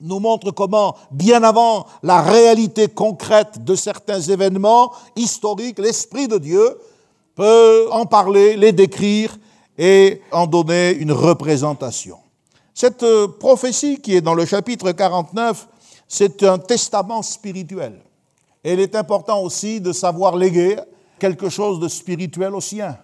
nous 0.00 0.18
montre 0.18 0.50
comment, 0.50 0.94
bien 1.10 1.42
avant 1.42 1.86
la 2.02 2.20
réalité 2.20 2.88
concrète 2.88 3.64
de 3.64 3.74
certains 3.74 4.20
événements 4.20 4.92
historiques, 5.14 5.78
l'Esprit 5.78 6.28
de 6.28 6.36
Dieu 6.36 6.78
peut 7.34 7.88
en 7.90 8.04
parler, 8.04 8.56
les 8.56 8.72
décrire 8.72 9.38
et 9.78 10.20
en 10.32 10.46
donner 10.46 10.92
une 10.92 11.12
représentation. 11.12 12.18
Cette 12.74 13.04
euh, 13.04 13.28
prophétie 13.28 14.00
qui 14.00 14.16
est 14.16 14.20
dans 14.20 14.34
le 14.34 14.44
chapitre 14.44 14.92
49, 14.92 15.68
c'est 16.08 16.42
un 16.42 16.58
testament 16.58 17.22
spirituel. 17.22 18.02
Et 18.64 18.74
il 18.74 18.80
est 18.80 18.96
important 18.96 19.40
aussi 19.40 19.80
de 19.80 19.92
savoir 19.92 20.36
léguer 20.36 20.76
quelque 21.18 21.48
chose 21.48 21.80
de 21.80 21.88
spirituel 21.88 22.54
aux 22.54 22.60
siens. 22.60 22.96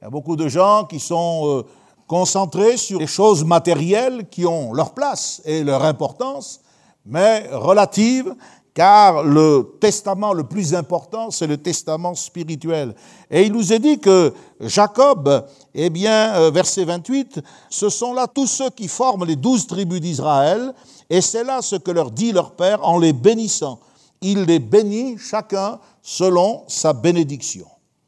Il 0.00 0.04
y 0.04 0.06
a 0.06 0.10
beaucoup 0.10 0.36
de 0.36 0.48
gens 0.48 0.84
qui 0.84 1.00
sont 1.00 1.42
euh, 1.44 1.62
concentrés 2.06 2.76
sur 2.76 2.98
les 2.98 3.06
choses 3.06 3.44
matérielles 3.44 4.28
qui 4.28 4.46
ont 4.46 4.72
leur 4.72 4.94
place 4.94 5.40
et 5.44 5.64
leur 5.64 5.84
importance, 5.84 6.60
mais 7.04 7.48
relatives 7.52 8.34
car 8.76 9.22
le 9.22 9.78
testament 9.80 10.34
le 10.34 10.44
plus 10.44 10.74
important, 10.74 11.30
c'est 11.30 11.46
le 11.46 11.56
testament 11.56 12.14
spirituel. 12.14 12.94
Et 13.30 13.44
il 13.44 13.52
nous 13.52 13.72
est 13.72 13.78
dit 13.78 13.98
que 13.98 14.34
Jacob, 14.60 15.46
eh 15.74 15.88
bien, 15.88 16.34
euh, 16.34 16.50
verset 16.50 16.84
28, 16.84 17.40
ce 17.70 17.88
sont 17.88 18.12
là 18.12 18.26
tous 18.26 18.46
ceux 18.46 18.68
qui 18.68 18.86
forment 18.88 19.24
les 19.24 19.36
douze 19.36 19.66
tribus 19.66 20.02
d'Israël, 20.02 20.74
et 21.08 21.22
c'est 21.22 21.42
là 21.42 21.62
ce 21.62 21.76
que 21.76 21.90
leur 21.90 22.10
dit 22.10 22.32
leur 22.32 22.50
Père 22.50 22.86
en 22.86 22.98
les 22.98 23.14
bénissant. 23.14 23.80
Il 24.20 24.44
les 24.44 24.58
bénit 24.58 25.18
chacun 25.18 25.78
selon 26.02 26.64
sa 26.68 26.92
bénédiction. 26.92 27.66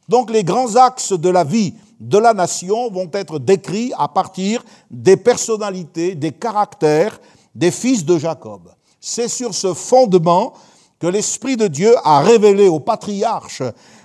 Donc 0.09 0.31
les 0.31 0.45
grands 0.45 0.77
axes 0.77 1.13
de 1.13 1.29
la 1.29 1.45
vie 1.45 1.75
de 2.01 2.19
la 2.19 2.33
nation 2.33 2.91
vont 2.91 3.11
être 3.13 3.39
décrits 3.39 3.93
à 3.99 4.09
partir 4.09 4.65
des 4.91 5.17
personnalités, 5.17 6.15
des 6.15 6.33
caractères 6.33 7.19
des 7.55 7.71
fils 7.71 8.05
de 8.05 8.19
Jacob. 8.19 8.73
C'est 9.01 9.29
sur 9.29 9.53
ce 9.55 9.75
fondement 9.75 10.55
que 10.99 11.07
l'Esprit 11.07 11.57
de 11.57 11.67
Dieu 11.67 11.95
a 12.05 12.21
révélé 12.21 12.69
aux 12.69 12.81
patriarches 12.81 13.63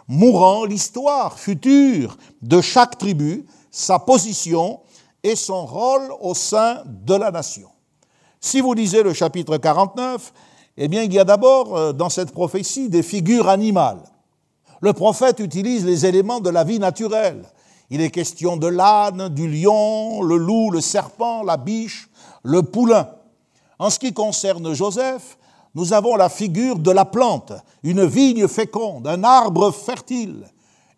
mourants 0.07 0.65
l'histoire 0.65 1.39
future 1.39 2.17
de 2.41 2.61
chaque 2.61 2.97
tribu, 2.97 3.45
sa 3.71 3.99
position 3.99 4.79
et 5.23 5.35
son 5.35 5.65
rôle 5.65 6.11
au 6.19 6.33
sein 6.33 6.81
de 6.85 7.15
la 7.15 7.31
nation. 7.31 7.69
Si 8.39 8.59
vous 8.59 8.73
lisez 8.73 9.03
le 9.03 9.13
chapitre 9.13 9.57
49, 9.57 10.33
eh 10.77 10.87
bien, 10.87 11.03
il 11.03 11.13
y 11.13 11.19
a 11.19 11.23
d'abord 11.23 11.77
euh, 11.77 11.93
dans 11.93 12.09
cette 12.09 12.31
prophétie 12.31 12.89
des 12.89 13.03
figures 13.03 13.49
animales. 13.49 14.01
Le 14.81 14.93
prophète 14.93 15.39
utilise 15.39 15.85
les 15.85 16.05
éléments 16.05 16.39
de 16.39 16.49
la 16.49 16.63
vie 16.63 16.79
naturelle. 16.79 17.43
Il 17.89 18.01
est 18.01 18.09
question 18.09 18.57
de 18.57 18.67
l'âne, 18.67 19.29
du 19.29 19.47
lion, 19.47 20.21
le 20.23 20.35
loup, 20.35 20.71
le 20.71 20.81
serpent, 20.81 21.43
la 21.43 21.57
biche, 21.57 22.09
le 22.43 22.63
poulain. 22.63 23.09
En 23.79 23.89
ce 23.89 23.99
qui 23.99 24.13
concerne 24.13 24.73
Joseph, 24.73 25.37
nous 25.75 25.93
avons 25.93 26.15
la 26.15 26.29
figure 26.29 26.79
de 26.79 26.91
la 26.91 27.05
plante, 27.05 27.53
une 27.83 28.05
vigne 28.05 28.47
féconde, 28.47 29.07
un 29.07 29.23
arbre 29.23 29.71
fertile. 29.71 30.45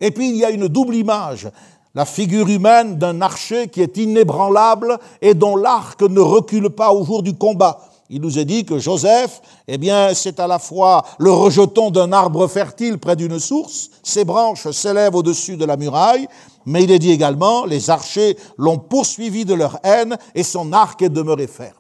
Et 0.01 0.11
puis 0.11 0.29
il 0.29 0.35
y 0.35 0.45
a 0.45 0.51
une 0.51 0.67
double 0.67 0.95
image, 0.95 1.49
la 1.93 2.05
figure 2.05 2.49
humaine 2.49 2.97
d'un 2.97 3.21
archer 3.21 3.69
qui 3.69 3.81
est 3.81 3.97
inébranlable 3.97 4.99
et 5.21 5.33
dont 5.33 5.55
l'arc 5.55 6.01
ne 6.01 6.19
recule 6.19 6.69
pas 6.69 6.91
au 6.91 7.05
jour 7.05 7.23
du 7.23 7.33
combat. 7.35 7.79
Il 8.09 8.21
nous 8.21 8.37
est 8.37 8.45
dit 8.45 8.65
que 8.65 8.77
Joseph, 8.77 9.41
eh 9.67 9.79
bien, 9.79 10.13
c'est 10.13 10.39
à 10.39 10.45
la 10.45 10.59
fois 10.59 11.03
le 11.17 11.31
rejeton 11.31 11.89
d'un 11.89 12.11
arbre 12.11 12.47
fertile 12.47 12.99
près 12.99 13.15
d'une 13.15 13.39
source, 13.39 13.89
ses 14.03 14.25
branches 14.25 14.69
s'élèvent 14.69 15.15
au-dessus 15.15 15.57
de 15.57 15.65
la 15.65 15.75
muraille, 15.75 16.27
mais 16.67 16.83
il 16.83 16.91
est 16.91 16.99
dit 16.99 17.11
également, 17.11 17.65
les 17.65 17.89
archers 17.89 18.37
l'ont 18.57 18.77
poursuivi 18.77 19.43
de 19.43 19.55
leur 19.55 19.79
haine 19.83 20.17
et 20.35 20.43
son 20.43 20.71
arc 20.71 21.01
est 21.01 21.09
demeuré 21.09 21.47
ferme. 21.47 21.73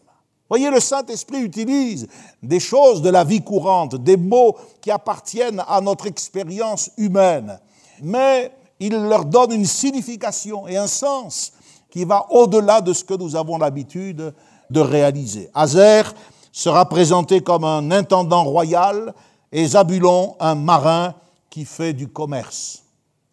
Voyez, 0.49 0.69
le 0.71 0.79
Saint-Esprit 0.79 1.41
utilise 1.41 2.07
des 2.41 2.59
choses 2.59 3.01
de 3.01 3.09
la 3.09 3.23
vie 3.23 3.41
courante, 3.41 3.95
des 3.95 4.17
mots 4.17 4.55
qui 4.81 4.89
appartiennent 4.89 5.63
à 5.67 5.79
notre 5.81 6.07
expérience 6.07 6.89
humaine, 6.97 7.59
mais 8.01 8.51
il 8.79 8.95
leur 8.95 9.25
donne 9.25 9.51
une 9.51 9.65
signification 9.65 10.67
et 10.67 10.77
un 10.77 10.87
sens 10.87 11.53
qui 11.89 12.03
va 12.03 12.25
au-delà 12.31 12.81
de 12.81 12.93
ce 12.93 13.03
que 13.03 13.13
nous 13.13 13.35
avons 13.35 13.57
l'habitude 13.57 14.33
de 14.69 14.79
réaliser. 14.79 15.49
Azer 15.53 16.13
sera 16.51 16.87
présenté 16.87 17.41
comme 17.41 17.63
un 17.63 17.91
intendant 17.91 18.43
royal 18.43 19.13
et 19.51 19.67
Zabulon 19.67 20.35
un 20.39 20.55
marin 20.55 21.13
qui 21.49 21.65
fait 21.65 21.93
du 21.93 22.07
commerce. 22.07 22.83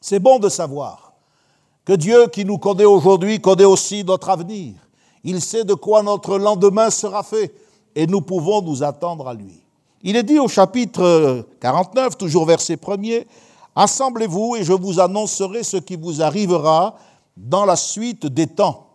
C'est 0.00 0.18
bon 0.18 0.38
de 0.38 0.48
savoir 0.48 1.12
que 1.84 1.92
Dieu 1.92 2.26
qui 2.28 2.44
nous 2.44 2.58
connaît 2.58 2.84
aujourd'hui 2.84 3.40
connaît 3.40 3.64
aussi 3.64 4.04
notre 4.04 4.30
avenir. 4.30 4.74
Il 5.24 5.40
sait 5.40 5.64
de 5.64 5.74
quoi 5.74 6.02
notre 6.02 6.38
lendemain 6.38 6.90
sera 6.90 7.22
fait 7.22 7.54
et 7.94 8.06
nous 8.06 8.20
pouvons 8.20 8.62
nous 8.62 8.82
attendre 8.82 9.28
à 9.28 9.34
lui. 9.34 9.60
Il 10.02 10.16
est 10.16 10.22
dit 10.22 10.38
au 10.38 10.48
chapitre 10.48 11.46
49, 11.60 12.18
toujours 12.18 12.46
verset 12.46 12.74
1er, 12.74 13.26
Assemblez-vous 13.74 14.56
et 14.56 14.64
je 14.64 14.72
vous 14.72 15.00
annoncerai 15.00 15.62
ce 15.62 15.78
qui 15.78 15.96
vous 15.96 16.20
arrivera 16.20 16.96
dans 17.36 17.64
la 17.64 17.76
suite 17.76 18.26
des 18.26 18.46
temps. 18.46 18.86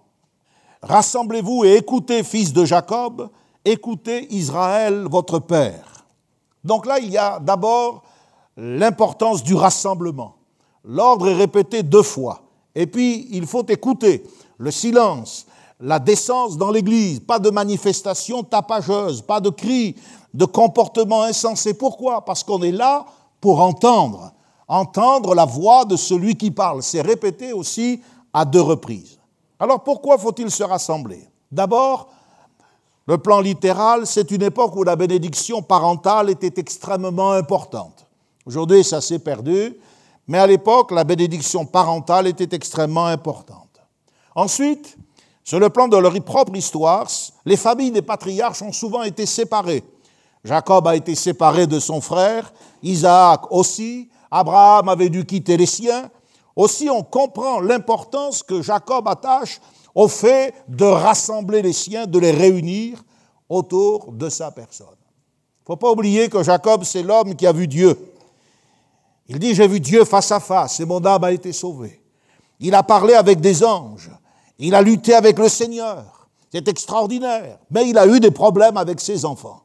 Rassemblez-vous 0.87 1.65
et 1.65 1.75
écoutez, 1.75 2.23
fils 2.23 2.53
de 2.53 2.63
Jacob, 2.63 3.29
écoutez 3.65 4.33
Israël, 4.33 5.05
votre 5.09 5.39
père. 5.39 6.05
Donc 6.63 6.85
là, 6.85 6.97
il 6.97 7.11
y 7.11 7.17
a 7.17 7.39
d'abord 7.39 8.03
l'importance 8.55 9.43
du 9.43 9.53
rassemblement. 9.53 10.35
L'ordre 10.85 11.27
est 11.27 11.33
répété 11.33 11.83
deux 11.83 12.03
fois. 12.03 12.41
Et 12.73 12.87
puis, 12.87 13.27
il 13.31 13.45
faut 13.45 13.65
écouter 13.65 14.23
le 14.57 14.71
silence, 14.71 15.45
la 15.81 15.99
décence 15.99 16.57
dans 16.57 16.71
l'Église, 16.71 17.19
pas 17.19 17.39
de 17.39 17.49
manifestations 17.49 18.43
tapageuses, 18.43 19.21
pas 19.21 19.41
de 19.41 19.49
cris, 19.49 19.97
de 20.33 20.45
comportements 20.45 21.23
insensés. 21.23 21.73
Pourquoi? 21.73 22.23
Parce 22.23 22.45
qu'on 22.45 22.63
est 22.63 22.71
là 22.71 23.05
pour 23.41 23.59
entendre, 23.59 24.31
entendre 24.69 25.35
la 25.35 25.45
voix 25.45 25.83
de 25.83 25.97
celui 25.97 26.35
qui 26.35 26.49
parle. 26.49 26.81
C'est 26.81 27.01
répété 27.01 27.51
aussi 27.51 28.01
à 28.31 28.45
deux 28.45 28.61
reprises. 28.61 29.16
Alors 29.59 29.83
pourquoi 29.83 30.17
faut-il 30.17 30.51
se 30.51 30.63
rassembler? 30.63 31.27
D'abord, 31.51 32.09
le 33.07 33.17
plan 33.17 33.39
littéral, 33.39 34.05
c'est 34.05 34.31
une 34.31 34.43
époque 34.43 34.75
où 34.75 34.83
la 34.83 34.95
bénédiction 34.95 35.61
parentale 35.61 36.29
était 36.29 36.59
extrêmement 36.59 37.31
importante. 37.31 38.05
Aujourd'hui, 38.45 38.83
ça 38.83 39.01
s'est 39.01 39.19
perdu, 39.19 39.75
mais 40.27 40.37
à 40.37 40.47
l'époque, 40.47 40.91
la 40.91 41.03
bénédiction 41.03 41.65
parentale 41.65 42.27
était 42.27 42.55
extrêmement 42.55 43.05
importante. 43.05 43.81
Ensuite, 44.35 44.97
sur 45.43 45.59
le 45.59 45.69
plan 45.69 45.87
de 45.87 45.97
leur 45.97 46.13
propre 46.23 46.55
histoire, 46.55 47.07
les 47.45 47.55
familles 47.55 47.91
des 47.91 48.01
patriarches 48.01 48.61
ont 48.61 48.73
souvent 48.73 49.03
été 49.03 49.25
séparées. 49.25 49.83
Jacob 50.43 50.87
a 50.87 50.95
été 50.95 51.15
séparé 51.15 51.65
de 51.65 51.79
son 51.79 52.01
frère, 52.01 52.51
Isaac 52.83 53.51
aussi, 53.51 54.09
Abraham 54.29 54.89
avait 54.89 55.09
dû 55.09 55.25
quitter 55.25 55.57
les 55.57 55.65
siens. 55.65 56.09
Aussi, 56.57 56.89
on 56.89 57.03
comprend 57.03 57.59
l'importance 57.59 58.41
que 58.41 58.63
Jacob 58.63 59.07
attache 59.07 59.61
au 59.93 60.07
fait 60.07 60.55
de 60.67 60.85
rassembler 60.85 61.61
les 61.61 61.71
siens, 61.71 62.07
de 62.07 62.17
les 62.17 62.31
réunir 62.31 63.03
autour 63.47 64.11
de 64.11 64.27
sa 64.27 64.49
personne. 64.49 64.87
Il 64.87 65.61
ne 65.61 65.65
faut 65.67 65.75
pas 65.75 65.91
oublier 65.91 66.29
que 66.29 66.41
Jacob, 66.41 66.83
c'est 66.83 67.03
l'homme 67.03 67.35
qui 67.35 67.45
a 67.45 67.51
vu 67.51 67.67
Dieu. 67.67 67.95
Il 69.27 69.37
dit, 69.37 69.53
j'ai 69.53 69.67
vu 69.67 69.79
Dieu 69.79 70.03
face 70.03 70.31
à 70.31 70.39
face 70.39 70.79
et 70.79 70.85
mon 70.85 71.05
âme 71.05 71.23
a 71.23 71.31
été 71.31 71.53
sauvée. 71.53 72.01
Il 72.59 72.73
a 72.73 72.81
parlé 72.81 73.13
avec 73.13 73.39
des 73.39 73.63
anges. 73.63 74.09
Il 74.57 74.73
a 74.73 74.81
lutté 74.81 75.13
avec 75.13 75.37
le 75.37 75.49
Seigneur. 75.49 76.27
C'est 76.51 76.67
extraordinaire. 76.67 77.59
Mais 77.69 77.87
il 77.87 77.99
a 77.99 78.07
eu 78.07 78.19
des 78.19 78.31
problèmes 78.31 78.77
avec 78.77 78.99
ses 78.99 79.25
enfants. 79.25 79.61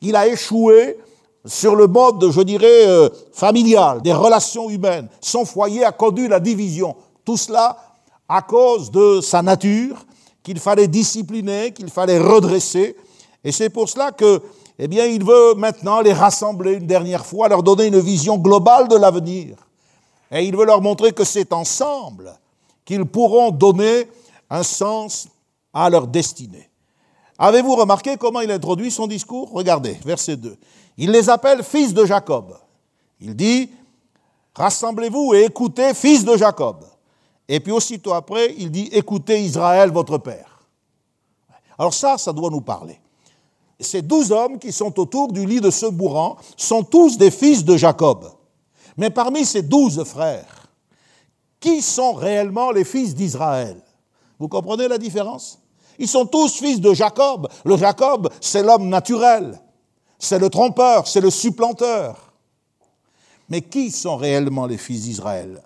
Il 0.00 0.16
a 0.16 0.26
échoué 0.26 0.98
sur 1.44 1.74
le 1.74 1.86
mode, 1.86 2.30
je 2.30 2.40
dirais, 2.40 2.86
euh, 2.86 3.08
familial, 3.32 4.00
des 4.02 4.12
relations 4.12 4.70
humaines. 4.70 5.08
Son 5.20 5.44
foyer 5.44 5.84
a 5.84 5.92
conduit 5.92 6.28
la 6.28 6.40
division. 6.40 6.94
Tout 7.24 7.36
cela 7.36 7.76
à 8.28 8.42
cause 8.42 8.90
de 8.90 9.20
sa 9.20 9.42
nature, 9.42 10.04
qu'il 10.42 10.58
fallait 10.58 10.88
discipliner, 10.88 11.72
qu'il 11.72 11.90
fallait 11.90 12.18
redresser. 12.18 12.96
Et 13.44 13.52
c'est 13.52 13.70
pour 13.70 13.88
cela 13.88 14.12
que, 14.12 14.40
eh 14.78 14.88
bien, 14.88 15.04
il 15.04 15.24
veut 15.24 15.54
maintenant 15.54 16.00
les 16.00 16.12
rassembler 16.12 16.74
une 16.74 16.86
dernière 16.86 17.26
fois, 17.26 17.48
leur 17.48 17.62
donner 17.62 17.86
une 17.86 18.00
vision 18.00 18.38
globale 18.38 18.88
de 18.88 18.96
l'avenir. 18.96 19.56
Et 20.30 20.44
il 20.44 20.56
veut 20.56 20.64
leur 20.64 20.80
montrer 20.80 21.12
que 21.12 21.24
c'est 21.24 21.52
ensemble 21.52 22.32
qu'ils 22.84 23.04
pourront 23.04 23.50
donner 23.50 24.08
un 24.48 24.62
sens 24.62 25.28
à 25.72 25.90
leur 25.90 26.06
destinée. 26.06 26.71
Avez-vous 27.38 27.74
remarqué 27.74 28.16
comment 28.16 28.40
il 28.40 28.50
introduit 28.50 28.90
son 28.90 29.06
discours? 29.06 29.50
Regardez, 29.52 29.98
verset 30.04 30.36
2. 30.36 30.56
Il 30.98 31.10
les 31.10 31.30
appelle 31.30 31.62
fils 31.62 31.94
de 31.94 32.04
Jacob. 32.04 32.56
Il 33.20 33.34
dit, 33.34 33.70
rassemblez-vous 34.54 35.34
et 35.34 35.44
écoutez, 35.44 35.94
fils 35.94 36.24
de 36.24 36.36
Jacob. 36.36 36.84
Et 37.48 37.60
puis 37.60 37.72
aussitôt 37.72 38.12
après, 38.12 38.54
il 38.58 38.70
dit, 38.70 38.88
écoutez 38.92 39.42
Israël, 39.42 39.90
votre 39.90 40.18
père. 40.18 40.66
Alors 41.78 41.94
ça, 41.94 42.18
ça 42.18 42.32
doit 42.32 42.50
nous 42.50 42.60
parler. 42.60 43.00
Ces 43.80 44.02
douze 44.02 44.30
hommes 44.30 44.58
qui 44.58 44.72
sont 44.72 44.98
autour 45.00 45.32
du 45.32 45.44
lit 45.44 45.60
de 45.60 45.70
ce 45.70 45.86
mourant 45.86 46.36
sont 46.56 46.84
tous 46.84 47.18
des 47.18 47.30
fils 47.30 47.64
de 47.64 47.76
Jacob. 47.76 48.30
Mais 48.96 49.10
parmi 49.10 49.44
ces 49.44 49.62
douze 49.62 50.04
frères, 50.04 50.68
qui 51.58 51.80
sont 51.80 52.12
réellement 52.12 52.70
les 52.70 52.84
fils 52.84 53.14
d'Israël? 53.14 53.80
Vous 54.38 54.48
comprenez 54.48 54.88
la 54.88 54.98
différence? 54.98 55.61
Ils 56.02 56.08
sont 56.08 56.26
tous 56.26 56.58
fils 56.58 56.80
de 56.80 56.92
Jacob. 56.94 57.48
Le 57.64 57.76
Jacob, 57.76 58.28
c'est 58.40 58.64
l'homme 58.64 58.88
naturel. 58.88 59.56
C'est 60.18 60.40
le 60.40 60.50
trompeur, 60.50 61.06
c'est 61.06 61.20
le 61.20 61.30
supplanteur. 61.30 62.32
Mais 63.48 63.62
qui 63.62 63.92
sont 63.92 64.16
réellement 64.16 64.66
les 64.66 64.78
fils 64.78 65.02
d'Israël? 65.02 65.62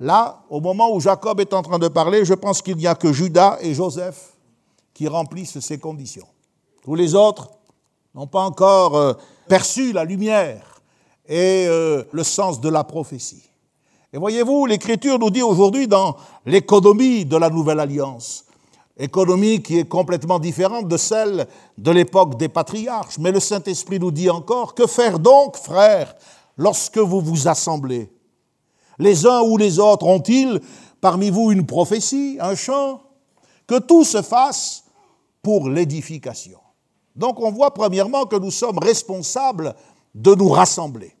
Là, 0.00 0.42
au 0.50 0.60
moment 0.60 0.92
où 0.92 0.98
Jacob 0.98 1.38
est 1.38 1.54
en 1.54 1.62
train 1.62 1.78
de 1.78 1.86
parler, 1.86 2.24
je 2.24 2.34
pense 2.34 2.62
qu'il 2.62 2.76
n'y 2.76 2.88
a 2.88 2.96
que 2.96 3.12
Judas 3.12 3.58
et 3.60 3.74
Joseph 3.74 4.32
qui 4.92 5.06
remplissent 5.06 5.60
ces 5.60 5.78
conditions. 5.78 6.26
Tous 6.82 6.96
les 6.96 7.14
autres 7.14 7.48
n'ont 8.12 8.26
pas 8.26 8.42
encore 8.42 8.96
euh, 8.96 9.12
perçu 9.46 9.92
la 9.92 10.04
lumière 10.04 10.82
et 11.28 11.66
euh, 11.68 12.02
le 12.10 12.24
sens 12.24 12.60
de 12.60 12.68
la 12.68 12.82
prophétie. 12.82 13.48
Et 14.12 14.18
voyez-vous, 14.18 14.66
l'Écriture 14.66 15.20
nous 15.20 15.30
dit 15.30 15.42
aujourd'hui 15.42 15.86
dans 15.86 16.16
l'économie 16.44 17.24
de 17.24 17.36
la 17.36 17.50
Nouvelle 17.50 17.78
Alliance, 17.78 18.44
économie 18.96 19.62
qui 19.62 19.78
est 19.78 19.88
complètement 19.88 20.38
différente 20.38 20.88
de 20.88 20.96
celle 20.96 21.46
de 21.78 21.90
l'époque 21.90 22.36
des 22.36 22.48
patriarches, 22.48 23.18
mais 23.18 23.32
le 23.32 23.40
Saint-Esprit 23.40 23.98
nous 23.98 24.10
dit 24.10 24.30
encore, 24.30 24.74
que 24.74 24.86
faire 24.86 25.18
donc, 25.18 25.56
frères, 25.56 26.14
lorsque 26.56 26.98
vous 26.98 27.20
vous 27.20 27.48
assemblez? 27.48 28.10
Les 28.98 29.26
uns 29.26 29.42
ou 29.42 29.56
les 29.56 29.78
autres 29.78 30.06
ont-ils 30.06 30.60
parmi 31.00 31.30
vous 31.30 31.50
une 31.50 31.66
prophétie, 31.66 32.38
un 32.40 32.54
chant? 32.54 33.00
Que 33.66 33.78
tout 33.78 34.04
se 34.04 34.22
fasse 34.22 34.84
pour 35.42 35.68
l'édification. 35.68 36.58
Donc 37.16 37.40
on 37.40 37.50
voit 37.50 37.74
premièrement 37.74 38.26
que 38.26 38.36
nous 38.36 38.50
sommes 38.50 38.78
responsables 38.78 39.74
de 40.14 40.34
nous 40.34 40.48
rassembler. 40.48 41.16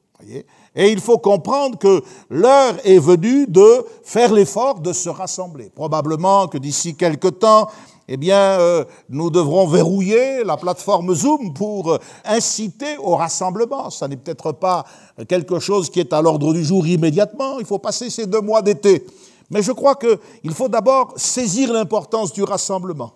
Et 0.74 0.90
il 0.90 1.00
faut 1.00 1.18
comprendre 1.18 1.78
que 1.78 2.02
l'heure 2.30 2.74
est 2.84 2.98
venue 2.98 3.46
de 3.46 3.84
faire 4.02 4.32
l'effort 4.32 4.80
de 4.80 4.92
se 4.92 5.08
rassembler. 5.08 5.70
Probablement 5.74 6.48
que 6.48 6.58
d'ici 6.58 6.96
quelque 6.96 7.28
temps, 7.28 7.68
eh 8.08 8.16
bien, 8.16 8.58
euh, 8.58 8.84
nous 9.08 9.30
devrons 9.30 9.66
verrouiller 9.66 10.42
la 10.44 10.56
plateforme 10.56 11.14
Zoom 11.14 11.54
pour 11.54 11.92
euh, 11.92 11.98
inciter 12.24 12.98
au 12.98 13.16
rassemblement. 13.16 13.88
Ça 13.90 14.08
n'est 14.08 14.16
peut-être 14.16 14.52
pas 14.52 14.84
quelque 15.28 15.58
chose 15.58 15.88
qui 15.90 16.00
est 16.00 16.12
à 16.12 16.20
l'ordre 16.20 16.52
du 16.52 16.64
jour 16.64 16.86
immédiatement. 16.86 17.60
Il 17.60 17.66
faut 17.66 17.78
passer 17.78 18.10
ces 18.10 18.26
deux 18.26 18.40
mois 18.40 18.60
d'été. 18.60 19.06
Mais 19.50 19.62
je 19.62 19.72
crois 19.72 19.94
qu'il 19.94 20.52
faut 20.52 20.68
d'abord 20.68 21.12
saisir 21.16 21.72
l'importance 21.72 22.32
du 22.32 22.42
rassemblement. 22.42 23.12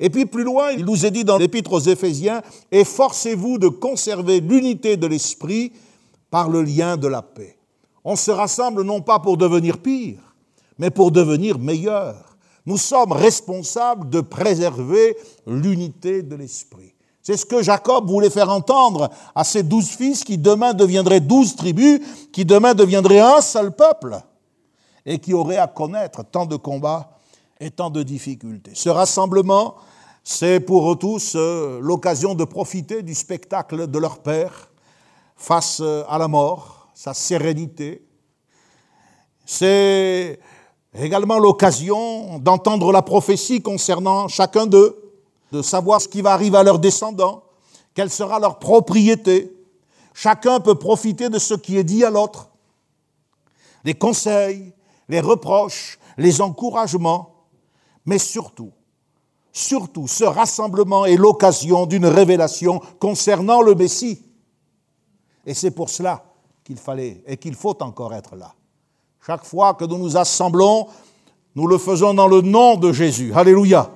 Et 0.00 0.10
puis 0.10 0.26
plus 0.26 0.44
loin, 0.44 0.70
il 0.70 0.84
nous 0.84 1.06
est 1.06 1.10
dit 1.10 1.24
dans 1.24 1.38
l'Épître 1.38 1.72
aux 1.72 1.80
Éphésiens, 1.80 2.42
efforcez-vous 2.70 3.58
de 3.58 3.68
conserver 3.68 4.40
l'unité 4.40 4.96
de 4.96 5.06
l'esprit 5.06 5.72
par 6.30 6.48
le 6.48 6.62
lien 6.62 6.96
de 6.96 7.08
la 7.08 7.22
paix. 7.22 7.58
On 8.04 8.16
se 8.16 8.30
rassemble 8.30 8.82
non 8.82 9.00
pas 9.00 9.18
pour 9.18 9.36
devenir 9.36 9.78
pire, 9.78 10.34
mais 10.78 10.90
pour 10.90 11.10
devenir 11.10 11.58
meilleur. 11.58 12.36
Nous 12.66 12.76
sommes 12.76 13.12
responsables 13.12 14.08
de 14.10 14.20
préserver 14.20 15.16
l'unité 15.46 16.22
de 16.22 16.36
l'esprit. 16.36 16.94
C'est 17.22 17.36
ce 17.36 17.44
que 17.44 17.62
Jacob 17.62 18.08
voulait 18.08 18.30
faire 18.30 18.50
entendre 18.50 19.10
à 19.34 19.44
ses 19.44 19.62
douze 19.62 19.88
fils 19.88 20.24
qui 20.24 20.38
demain 20.38 20.72
deviendraient 20.72 21.20
douze 21.20 21.56
tribus, 21.56 22.00
qui 22.32 22.44
demain 22.44 22.74
deviendraient 22.74 23.20
un 23.20 23.40
seul 23.40 23.72
peuple 23.72 24.18
et 25.04 25.18
qui 25.18 25.34
auraient 25.34 25.58
à 25.58 25.66
connaître 25.66 26.24
tant 26.24 26.46
de 26.46 26.56
combats 26.56 27.10
et 27.60 27.70
tant 27.70 27.90
de 27.90 28.02
difficultés. 28.02 28.72
Ce 28.74 28.88
rassemblement, 28.88 29.76
c'est 30.24 30.60
pour 30.60 30.92
eux 30.92 30.96
tous 30.96 31.34
euh, 31.36 31.80
l'occasion 31.82 32.34
de 32.34 32.44
profiter 32.44 33.02
du 33.02 33.14
spectacle 33.14 33.86
de 33.86 33.98
leur 33.98 34.18
Père 34.20 34.70
face 35.38 35.80
euh, 35.80 36.02
à 36.08 36.18
la 36.18 36.28
mort, 36.28 36.88
sa 36.92 37.14
sérénité. 37.14 38.04
C'est 39.46 40.38
également 40.98 41.38
l'occasion 41.38 42.38
d'entendre 42.40 42.92
la 42.92 43.00
prophétie 43.00 43.62
concernant 43.62 44.28
chacun 44.28 44.66
d'eux, 44.66 45.22
de 45.52 45.62
savoir 45.62 46.02
ce 46.02 46.08
qui 46.08 46.20
va 46.20 46.32
arriver 46.32 46.58
à 46.58 46.62
leurs 46.62 46.80
descendants, 46.80 47.44
quelle 47.94 48.10
sera 48.10 48.38
leur 48.38 48.58
propriété. 48.58 49.54
Chacun 50.12 50.60
peut 50.60 50.74
profiter 50.74 51.30
de 51.30 51.38
ce 51.38 51.54
qui 51.54 51.78
est 51.78 51.84
dit 51.84 52.04
à 52.04 52.10
l'autre, 52.10 52.50
les 53.84 53.94
conseils, 53.94 54.72
les 55.08 55.20
reproches, 55.20 55.98
les 56.18 56.40
encouragements, 56.40 57.46
mais 58.04 58.18
surtout, 58.18 58.72
surtout, 59.52 60.08
ce 60.08 60.24
rassemblement 60.24 61.06
est 61.06 61.16
l'occasion 61.16 61.86
d'une 61.86 62.06
révélation 62.06 62.80
concernant 62.98 63.62
le 63.62 63.76
Messie. 63.76 64.27
Et 65.48 65.54
c'est 65.54 65.70
pour 65.70 65.88
cela 65.88 66.22
qu'il 66.62 66.76
fallait 66.76 67.22
et 67.26 67.38
qu'il 67.38 67.54
faut 67.54 67.82
encore 67.82 68.12
être 68.12 68.36
là. 68.36 68.52
Chaque 69.26 69.46
fois 69.46 69.72
que 69.72 69.86
nous 69.86 69.96
nous 69.96 70.14
assemblons, 70.14 70.88
nous 71.54 71.66
le 71.66 71.78
faisons 71.78 72.12
dans 72.12 72.28
le 72.28 72.42
nom 72.42 72.76
de 72.76 72.92
Jésus. 72.92 73.32
Alléluia. 73.34 73.90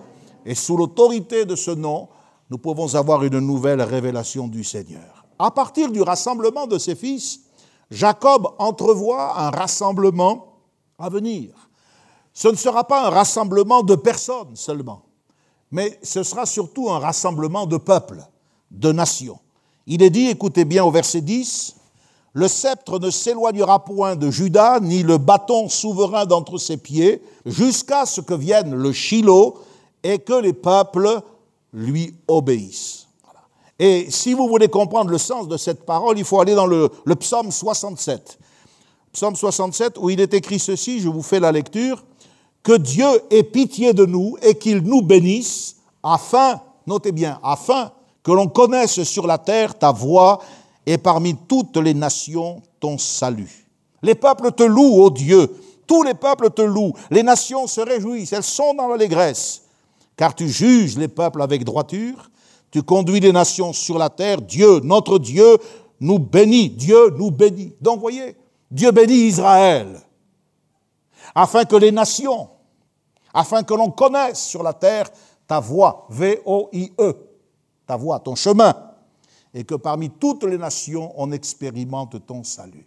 Et 0.46 0.54
sous 0.54 0.78
l'autorité 0.78 1.44
de 1.44 1.54
ce 1.54 1.70
nom, 1.70 2.08
nous 2.48 2.56
pouvons 2.56 2.94
avoir 2.94 3.22
une 3.22 3.38
nouvelle 3.38 3.82
révélation 3.82 4.48
du 4.48 4.64
Seigneur. 4.64 5.26
À 5.38 5.50
partir 5.50 5.92
du 5.92 6.00
rassemblement 6.00 6.66
de 6.66 6.78
ses 6.78 6.94
fils, 6.94 7.40
Jacob 7.90 8.48
entrevoit 8.58 9.38
un 9.38 9.50
rassemblement 9.50 10.56
à 10.98 11.10
venir. 11.10 11.68
Ce 12.32 12.48
ne 12.48 12.56
sera 12.56 12.84
pas 12.84 13.08
un 13.08 13.10
rassemblement 13.10 13.82
de 13.82 13.94
personnes 13.94 14.56
seulement, 14.56 15.02
mais 15.70 15.98
ce 16.02 16.22
sera 16.22 16.46
surtout 16.46 16.88
un 16.88 16.98
rassemblement 16.98 17.66
de 17.66 17.76
peuples, 17.76 18.24
de 18.70 18.90
nations. 18.90 19.38
Il 19.86 20.02
est 20.02 20.10
dit, 20.10 20.28
écoutez 20.28 20.64
bien 20.64 20.84
au 20.84 20.90
verset 20.90 21.20
10, 21.20 21.76
le 22.34 22.48
sceptre 22.48 22.98
ne 22.98 23.10
s'éloignera 23.10 23.84
point 23.84 24.16
de 24.16 24.30
Judas, 24.30 24.80
ni 24.80 25.02
le 25.02 25.18
bâton 25.18 25.68
souverain 25.68 26.24
d'entre 26.24 26.58
ses 26.58 26.76
pieds, 26.76 27.22
jusqu'à 27.44 28.06
ce 28.06 28.20
que 28.20 28.34
vienne 28.34 28.74
le 28.74 28.92
Shiloh 28.92 29.58
et 30.02 30.18
que 30.18 30.40
les 30.40 30.52
peuples 30.52 31.20
lui 31.72 32.14
obéissent. 32.28 33.08
Et 33.78 34.06
si 34.10 34.32
vous 34.32 34.48
voulez 34.48 34.68
comprendre 34.68 35.10
le 35.10 35.18
sens 35.18 35.48
de 35.48 35.56
cette 35.56 35.84
parole, 35.84 36.18
il 36.18 36.24
faut 36.24 36.40
aller 36.40 36.54
dans 36.54 36.66
le, 36.66 36.88
le 37.04 37.16
psaume 37.16 37.50
67. 37.50 38.38
Psaume 39.12 39.36
67, 39.36 39.98
où 39.98 40.08
il 40.08 40.20
est 40.20 40.32
écrit 40.32 40.58
ceci, 40.58 41.00
je 41.00 41.08
vous 41.08 41.22
fais 41.22 41.40
la 41.40 41.52
lecture 41.52 42.02
que 42.62 42.76
Dieu 42.76 43.08
ait 43.30 43.42
pitié 43.42 43.92
de 43.92 44.06
nous 44.06 44.36
et 44.40 44.54
qu'il 44.54 44.78
nous 44.78 45.02
bénisse, 45.02 45.76
afin, 46.02 46.60
notez 46.86 47.12
bien, 47.12 47.40
afin 47.42 47.92
que 48.22 48.32
l'on 48.32 48.48
connaisse 48.48 49.02
sur 49.02 49.26
la 49.26 49.38
terre 49.38 49.78
ta 49.78 49.92
voix 49.92 50.40
et 50.86 50.98
parmi 50.98 51.36
toutes 51.48 51.76
les 51.76 51.94
nations 51.94 52.62
ton 52.80 52.98
salut. 52.98 53.68
Les 54.02 54.14
peuples 54.14 54.52
te 54.52 54.62
louent, 54.62 55.02
ô 55.02 55.10
Dieu, 55.10 55.48
tous 55.86 56.02
les 56.02 56.14
peuples 56.14 56.50
te 56.50 56.62
louent, 56.62 56.92
les 57.10 57.22
nations 57.22 57.66
se 57.66 57.80
réjouissent, 57.80 58.32
elles 58.32 58.42
sont 58.42 58.74
dans 58.74 58.88
l'allégresse, 58.88 59.62
car 60.16 60.34
tu 60.34 60.48
juges 60.48 60.96
les 60.96 61.08
peuples 61.08 61.42
avec 61.42 61.64
droiture, 61.64 62.30
tu 62.70 62.82
conduis 62.82 63.20
les 63.20 63.32
nations 63.32 63.72
sur 63.72 63.98
la 63.98 64.08
terre, 64.08 64.40
Dieu, 64.40 64.80
notre 64.80 65.18
Dieu, 65.18 65.58
nous 66.00 66.18
bénit, 66.18 66.70
Dieu 66.70 67.10
nous 67.16 67.30
bénit. 67.30 67.74
Donc 67.80 68.00
voyez, 68.00 68.36
Dieu 68.70 68.90
bénit 68.90 69.26
Israël, 69.26 70.00
afin 71.34 71.64
que 71.64 71.76
les 71.76 71.92
nations, 71.92 72.48
afin 73.32 73.62
que 73.62 73.74
l'on 73.74 73.90
connaisse 73.90 74.42
sur 74.42 74.62
la 74.62 74.72
terre 74.72 75.10
ta 75.46 75.60
voix, 75.60 76.06
V-O-I-E, 76.10 77.31
ta 77.86 77.96
voix, 77.96 78.20
ton 78.20 78.34
chemin, 78.34 78.74
et 79.54 79.64
que 79.64 79.74
parmi 79.74 80.10
toutes 80.10 80.44
les 80.44 80.58
nations, 80.58 81.12
on 81.16 81.32
expérimente 81.32 82.24
ton 82.26 82.42
salut. 82.42 82.86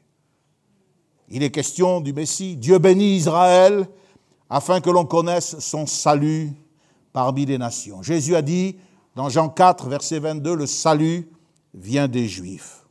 Il 1.29 1.43
est 1.43 1.51
question 1.51 2.01
du 2.01 2.13
Messie. 2.13 2.55
Dieu 2.55 2.77
bénit 2.77 3.17
Israël 3.17 3.87
afin 4.49 4.79
que 4.79 4.89
l'on 4.89 5.05
connaisse 5.05 5.59
son 5.59 5.85
salut 5.85 6.53
parmi 7.13 7.45
les 7.45 7.57
nations. 7.57 8.01
Jésus 8.01 8.35
a 8.35 8.41
dit 8.41 8.77
dans 9.15 9.29
Jean 9.29 9.49
4, 9.49 9.87
verset 9.87 10.19
22, 10.19 10.55
le 10.55 10.67
salut 10.67 11.29
vient 11.73 12.07
des 12.07 12.27
Juifs. 12.27 12.85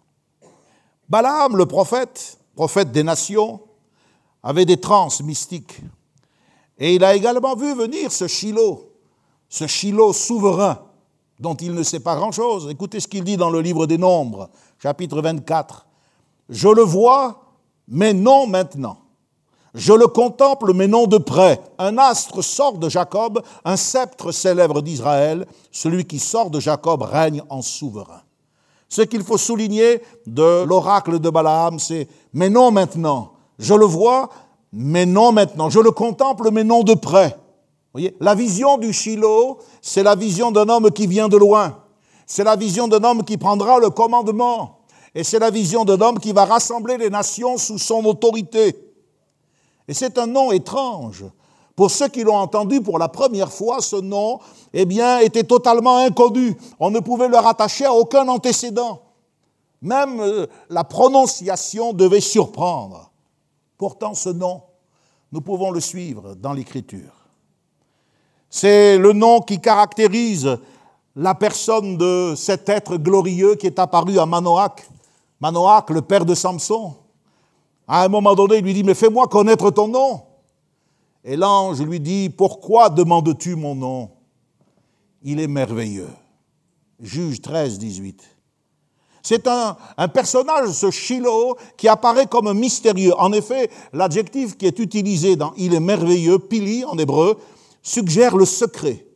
Balaam, 1.09 1.57
le 1.57 1.67
prophète, 1.67 2.39
prophète 2.55 2.91
des 2.91 3.03
nations, 3.03 3.61
avait 4.43 4.65
des 4.65 4.79
transes 4.79 5.23
mystiques. 5.23 5.81
Et 6.79 6.95
il 6.95 7.05
a 7.05 7.15
également 7.15 7.55
vu 7.55 7.75
venir 7.75 8.11
ce 8.11 8.27
Shiloh, 8.27 8.91
ce 9.49 9.67
Shiloh 9.67 10.13
souverain, 10.13 10.84
dont 11.41 11.55
il 11.55 11.75
ne 11.75 11.83
sait 11.83 12.01
pas 12.01 12.17
grand-chose. 12.17 12.69
Écoutez 12.71 13.01
ce 13.01 13.09
qu'il 13.09 13.25
dit 13.25 13.37
dans 13.37 13.51
le 13.51 13.61
livre 13.61 13.87
des 13.87 13.99
Nombres, 13.99 14.51
chapitre 14.83 15.21
24. 15.21 15.87
Je 16.49 16.69
le 16.69 16.83
vois, 16.83 17.43
mais 17.89 18.13
non 18.13 18.47
maintenant. 18.47 18.99
Je 19.75 19.93
le 19.93 20.07
contemple, 20.07 20.73
mais 20.73 20.87
non 20.87 21.07
de 21.07 21.19
près. 21.19 21.61
Un 21.79 21.99
astre 21.99 22.43
sort 22.45 22.79
de 22.79 22.89
Jacob, 22.89 23.43
un 23.65 23.77
sceptre 23.77 24.31
célèbre 24.31 24.83
d'Israël. 24.83 25.47
Celui 25.73 26.05
qui 26.05 26.21
sort 26.21 26.51
de 26.51 26.61
Jacob 26.61 27.03
règne 27.03 27.43
en 27.51 27.61
souverain. 27.61 28.23
Ce 28.89 29.03
qu'il 29.03 29.25
faut 29.25 29.39
souligner 29.39 30.01
de 30.27 30.63
l'oracle 30.63 31.19
de 31.19 31.29
Balaam, 31.29 31.81
c'est 31.81 32.07
mais 32.33 32.51
non 32.51 32.71
maintenant. 32.71 33.33
Je 33.59 33.75
le 33.75 33.85
vois, 33.85 34.29
mais 34.73 35.07
non 35.07 35.33
maintenant. 35.33 35.71
Je 35.71 35.81
le 35.81 35.91
contemple, 35.91 36.51
mais 36.53 36.63
non 36.63 36.85
de 36.85 36.95
près. 36.95 37.37
La 38.21 38.35
vision 38.35 38.77
du 38.77 38.93
Shiloh, 38.93 39.59
c'est 39.81 40.03
la 40.03 40.17
vision 40.17 40.51
d'un 40.51 40.69
homme 40.69 40.91
qui 40.91 41.07
vient 41.07 41.29
de 41.29 41.37
loin. 41.37 41.79
C'est 42.27 42.45
la 42.45 42.57
vision 42.57 42.89
d'un 42.89 43.05
homme 43.05 43.23
qui 43.23 43.37
prendra 43.37 43.79
le 43.79 43.91
commandement. 43.91 44.81
Et 45.15 45.23
c'est 45.23 45.39
la 45.39 45.51
vision 45.51 45.85
d'un 45.85 46.01
homme 46.01 46.19
qui 46.19 46.33
va 46.33 46.45
rassembler 46.45 46.99
les 46.99 47.11
nations 47.11 47.57
sous 47.57 47.79
son 47.79 48.05
autorité. 48.05 48.77
Et 49.87 49.95
c'est 49.95 50.19
un 50.19 50.27
nom 50.27 50.51
étrange. 50.51 51.25
Pour 51.77 51.91
ceux 51.91 52.09
qui 52.09 52.25
l'ont 52.25 52.37
entendu 52.37 52.81
pour 52.81 52.99
la 52.99 53.09
première 53.09 53.53
fois, 53.53 53.81
ce 53.81 53.97
nom, 53.97 54.41
eh 54.73 54.85
bien, 54.85 55.19
était 55.19 55.45
totalement 55.45 55.99
inconnu. 55.99 56.57
On 56.81 56.91
ne 56.91 57.01
pouvait 57.01 57.29
le 57.29 57.37
rattacher 57.37 57.85
à 57.85 57.93
aucun 57.93 58.27
antécédent. 58.29 59.03
Même 59.83 60.21
euh, 60.21 60.47
la 60.71 60.83
prononciation 60.83 61.93
devait 61.93 62.21
surprendre. 62.21 63.11
Pourtant, 63.77 64.15
ce 64.15 64.31
nom, 64.31 64.63
nous 65.31 65.41
pouvons 65.41 65.71
le 65.71 65.81
suivre 65.81 66.35
dans 66.35 66.53
l'Écriture. 66.53 67.24
C'est 68.57 68.99
le 68.99 69.13
nom 69.13 69.41
qui 69.41 69.61
caractérise 69.61 70.59
la 71.17 71.35
personne 71.35 71.97
de 71.97 72.35
cet 72.37 72.69
être 72.69 72.97
glorieux 72.99 73.57
qui 73.57 73.67
est 73.67 73.81
apparu 73.81 74.17
à 74.17 74.27
Manoach. 74.27 74.89
Manoach, 75.41 75.91
le 75.91 76.03
père 76.03 76.25
de 76.25 76.37
Samson. 76.37 76.95
À 77.89 78.05
un 78.05 78.09
moment 78.09 78.33
donné, 78.33 78.59
il 78.59 78.65
lui 78.65 78.73
dit, 78.73 78.85
mais 78.85 78.95
fais-moi 78.95 79.27
connaître 79.27 79.73
ton 79.73 79.89
nom. 79.89 80.23
Et 81.25 81.35
l'ange 81.35 81.83
lui 81.83 81.99
dit, 81.99 82.31
pourquoi 82.31 82.91
demandes-tu 82.91 83.57
mon 83.57 83.75
nom? 83.75 84.11
Il 85.25 85.41
est 85.41 85.49
merveilleux. 85.49 86.11
Juge 87.01 87.43
13, 87.43 87.81
18. 87.81 88.23
C'est 89.21 89.49
un, 89.49 89.77
un, 89.97 90.07
personnage, 90.07 90.69
ce 90.69 90.93
Shiloh, 90.93 91.57
qui 91.77 91.89
apparaît 91.89 92.27
comme 92.27 92.57
mystérieux. 92.57 93.15
En 93.19 93.33
effet, 93.33 93.69
l'adjectif 93.93 94.57
qui 94.57 94.67
est 94.67 94.79
utilisé 94.79 95.35
dans 95.35 95.55
Il 95.57 95.75
est 95.75 95.81
merveilleux, 95.81 96.39
pili 96.39 96.85
en 96.85 96.97
hébreu, 96.99 97.37
suggère 97.85 98.37
le 98.37 98.45
secret. 98.45 99.07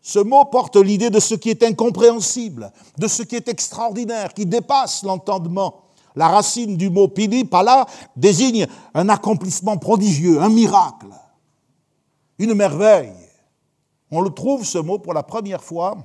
Ce 0.00 0.18
mot 0.18 0.46
porte 0.46 0.76
l'idée 0.76 1.10
de 1.10 1.20
ce 1.20 1.34
qui 1.34 1.50
est 1.50 1.62
incompréhensible, 1.62 2.72
de 2.96 3.06
ce 3.06 3.22
qui 3.22 3.36
est 3.36 3.48
extraordinaire, 3.48 4.32
qui 4.32 4.46
dépasse 4.46 5.02
l'entendement. 5.02 5.82
La 6.16 6.28
racine 6.28 6.76
du 6.76 6.88
mot 6.88 7.08
pili, 7.08 7.44
pala, 7.44 7.86
désigne 8.16 8.66
un 8.94 9.08
accomplissement 9.10 9.76
prodigieux, 9.76 10.40
un 10.40 10.48
miracle, 10.48 11.08
une 12.38 12.54
merveille. 12.54 13.12
On 14.10 14.20
le 14.20 14.30
trouve, 14.30 14.64
ce 14.64 14.78
mot, 14.78 14.98
pour 14.98 15.14
la 15.14 15.22
première 15.22 15.62
fois 15.62 15.96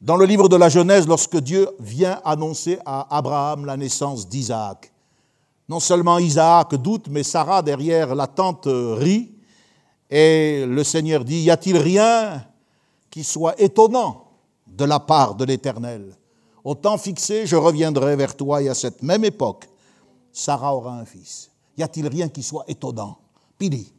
dans 0.00 0.16
le 0.16 0.24
livre 0.24 0.48
de 0.48 0.56
la 0.56 0.70
Genèse 0.70 1.06
lorsque 1.06 1.36
Dieu 1.38 1.68
vient 1.78 2.20
annoncer 2.24 2.78
à 2.86 3.14
Abraham 3.16 3.66
la 3.66 3.76
naissance 3.76 4.28
d'Isaac. 4.28 4.90
Non 5.68 5.78
seulement 5.78 6.18
Isaac 6.18 6.74
doute, 6.74 7.08
mais 7.10 7.22
Sarah 7.22 7.62
derrière 7.62 8.14
la 8.14 8.26
tente 8.26 8.66
rit, 8.66 9.34
et 10.10 10.66
le 10.66 10.82
Seigneur 10.82 11.24
dit, 11.24 11.42
y 11.42 11.50
a-t-il 11.50 11.76
rien 11.76 12.44
qui 13.10 13.22
soit 13.22 13.60
étonnant 13.60 14.24
de 14.66 14.84
la 14.84 14.98
part 14.98 15.34
de 15.36 15.44
l'Éternel? 15.44 16.16
Au 16.64 16.74
temps 16.74 16.98
fixé, 16.98 17.46
je 17.46 17.56
reviendrai 17.56 18.16
vers 18.16 18.36
toi 18.36 18.60
et 18.60 18.68
à 18.68 18.74
cette 18.74 19.02
même 19.02 19.24
époque, 19.24 19.66
Sarah 20.32 20.74
aura 20.74 20.98
un 20.98 21.04
fils. 21.04 21.50
Y 21.76 21.82
a-t-il 21.82 22.06
rien 22.08 22.28
qui 22.28 22.42
soit 22.42 22.64
étonnant? 22.68 23.18
Pili, 23.56 23.92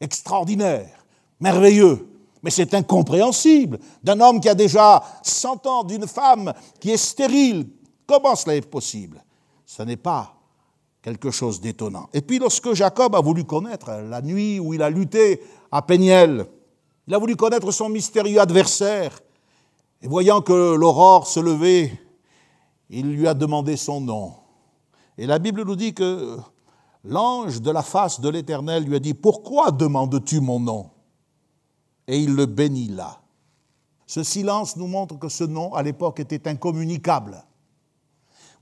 extraordinaire, 0.00 1.04
merveilleux, 1.38 2.08
mais 2.42 2.50
c'est 2.50 2.72
incompréhensible 2.74 3.78
d'un 4.02 4.20
homme 4.20 4.40
qui 4.40 4.48
a 4.48 4.54
déjà 4.54 5.02
100 5.22 5.66
ans, 5.66 5.84
d'une 5.84 6.06
femme 6.06 6.52
qui 6.80 6.90
est 6.90 6.96
stérile. 6.96 7.68
Comment 8.06 8.36
cela 8.36 8.56
est 8.56 8.68
possible? 8.68 9.22
Ce 9.66 9.82
n'est 9.82 9.96
pas 9.96 10.37
quelque 11.08 11.30
chose 11.30 11.60
d'étonnant. 11.60 12.08
Et 12.12 12.20
puis 12.20 12.38
lorsque 12.38 12.74
Jacob 12.74 13.14
a 13.14 13.20
voulu 13.20 13.44
connaître 13.44 13.90
la 13.90 14.20
nuit 14.20 14.60
où 14.60 14.74
il 14.74 14.82
a 14.82 14.90
lutté 14.90 15.40
à 15.72 15.82
Péniel, 15.82 16.46
il 17.06 17.14
a 17.14 17.18
voulu 17.18 17.36
connaître 17.36 17.70
son 17.70 17.88
mystérieux 17.88 18.40
adversaire, 18.40 19.20
et 20.02 20.06
voyant 20.06 20.42
que 20.42 20.74
l'aurore 20.74 21.26
se 21.26 21.40
levait, 21.40 21.98
il 22.90 23.10
lui 23.10 23.26
a 23.26 23.34
demandé 23.34 23.76
son 23.76 24.00
nom. 24.00 24.34
Et 25.16 25.26
la 25.26 25.38
Bible 25.38 25.64
nous 25.64 25.74
dit 25.76 25.94
que 25.94 26.38
l'ange 27.04 27.60
de 27.60 27.70
la 27.70 27.82
face 27.82 28.20
de 28.20 28.28
l'Éternel 28.28 28.84
lui 28.84 28.94
a 28.94 29.00
dit, 29.00 29.14
Pourquoi 29.14 29.70
demandes-tu 29.70 30.40
mon 30.40 30.60
nom? 30.60 30.90
Et 32.06 32.18
il 32.18 32.34
le 32.34 32.46
bénit 32.46 32.88
là. 32.88 33.20
Ce 34.06 34.22
silence 34.22 34.76
nous 34.76 34.86
montre 34.86 35.18
que 35.18 35.28
ce 35.28 35.44
nom, 35.44 35.74
à 35.74 35.82
l'époque, 35.82 36.20
était 36.20 36.48
incommunicable. 36.48 37.42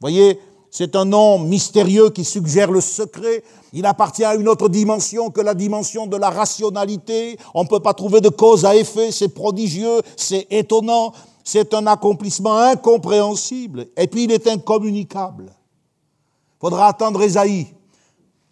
Voyez, 0.01 0.41
c'est 0.71 0.97
un 0.97 1.05
nom 1.05 1.39
mystérieux 1.39 2.11
qui 2.11 2.25
suggère 2.25 2.71
le 2.71 2.81
secret. 2.81 3.43
Il 3.73 3.87
appartient 3.87 4.25
à 4.25 4.35
une 4.35 4.49
autre 4.49 4.69
dimension 4.69 5.31
que 5.31 5.41
la 5.41 5.55
dimension 5.55 6.07
de 6.07 6.17
la 6.17 6.31
rationalité. 6.31 7.39
On 7.55 7.65
ne 7.65 7.69
peut 7.69 7.81
pas 7.81 7.95
trouver 7.95 8.21
de 8.21 8.29
cause 8.29 8.65
à 8.65 8.77
effet. 8.77 9.11
C'est 9.13 9.29
prodigieux, 9.29 10.03
c'est 10.17 10.47
étonnant. 10.51 11.13
C'est 11.45 11.75
un 11.75 11.87
accomplissement 11.87 12.59
incompréhensible. 12.59 13.87
Et 13.97 14.07
puis 14.07 14.25
il 14.25 14.33
est 14.33 14.49
incommunicable. 14.49 15.45
Il 15.47 16.61
faudra 16.61 16.89
attendre 16.89 17.23
Ésaïe, 17.23 17.69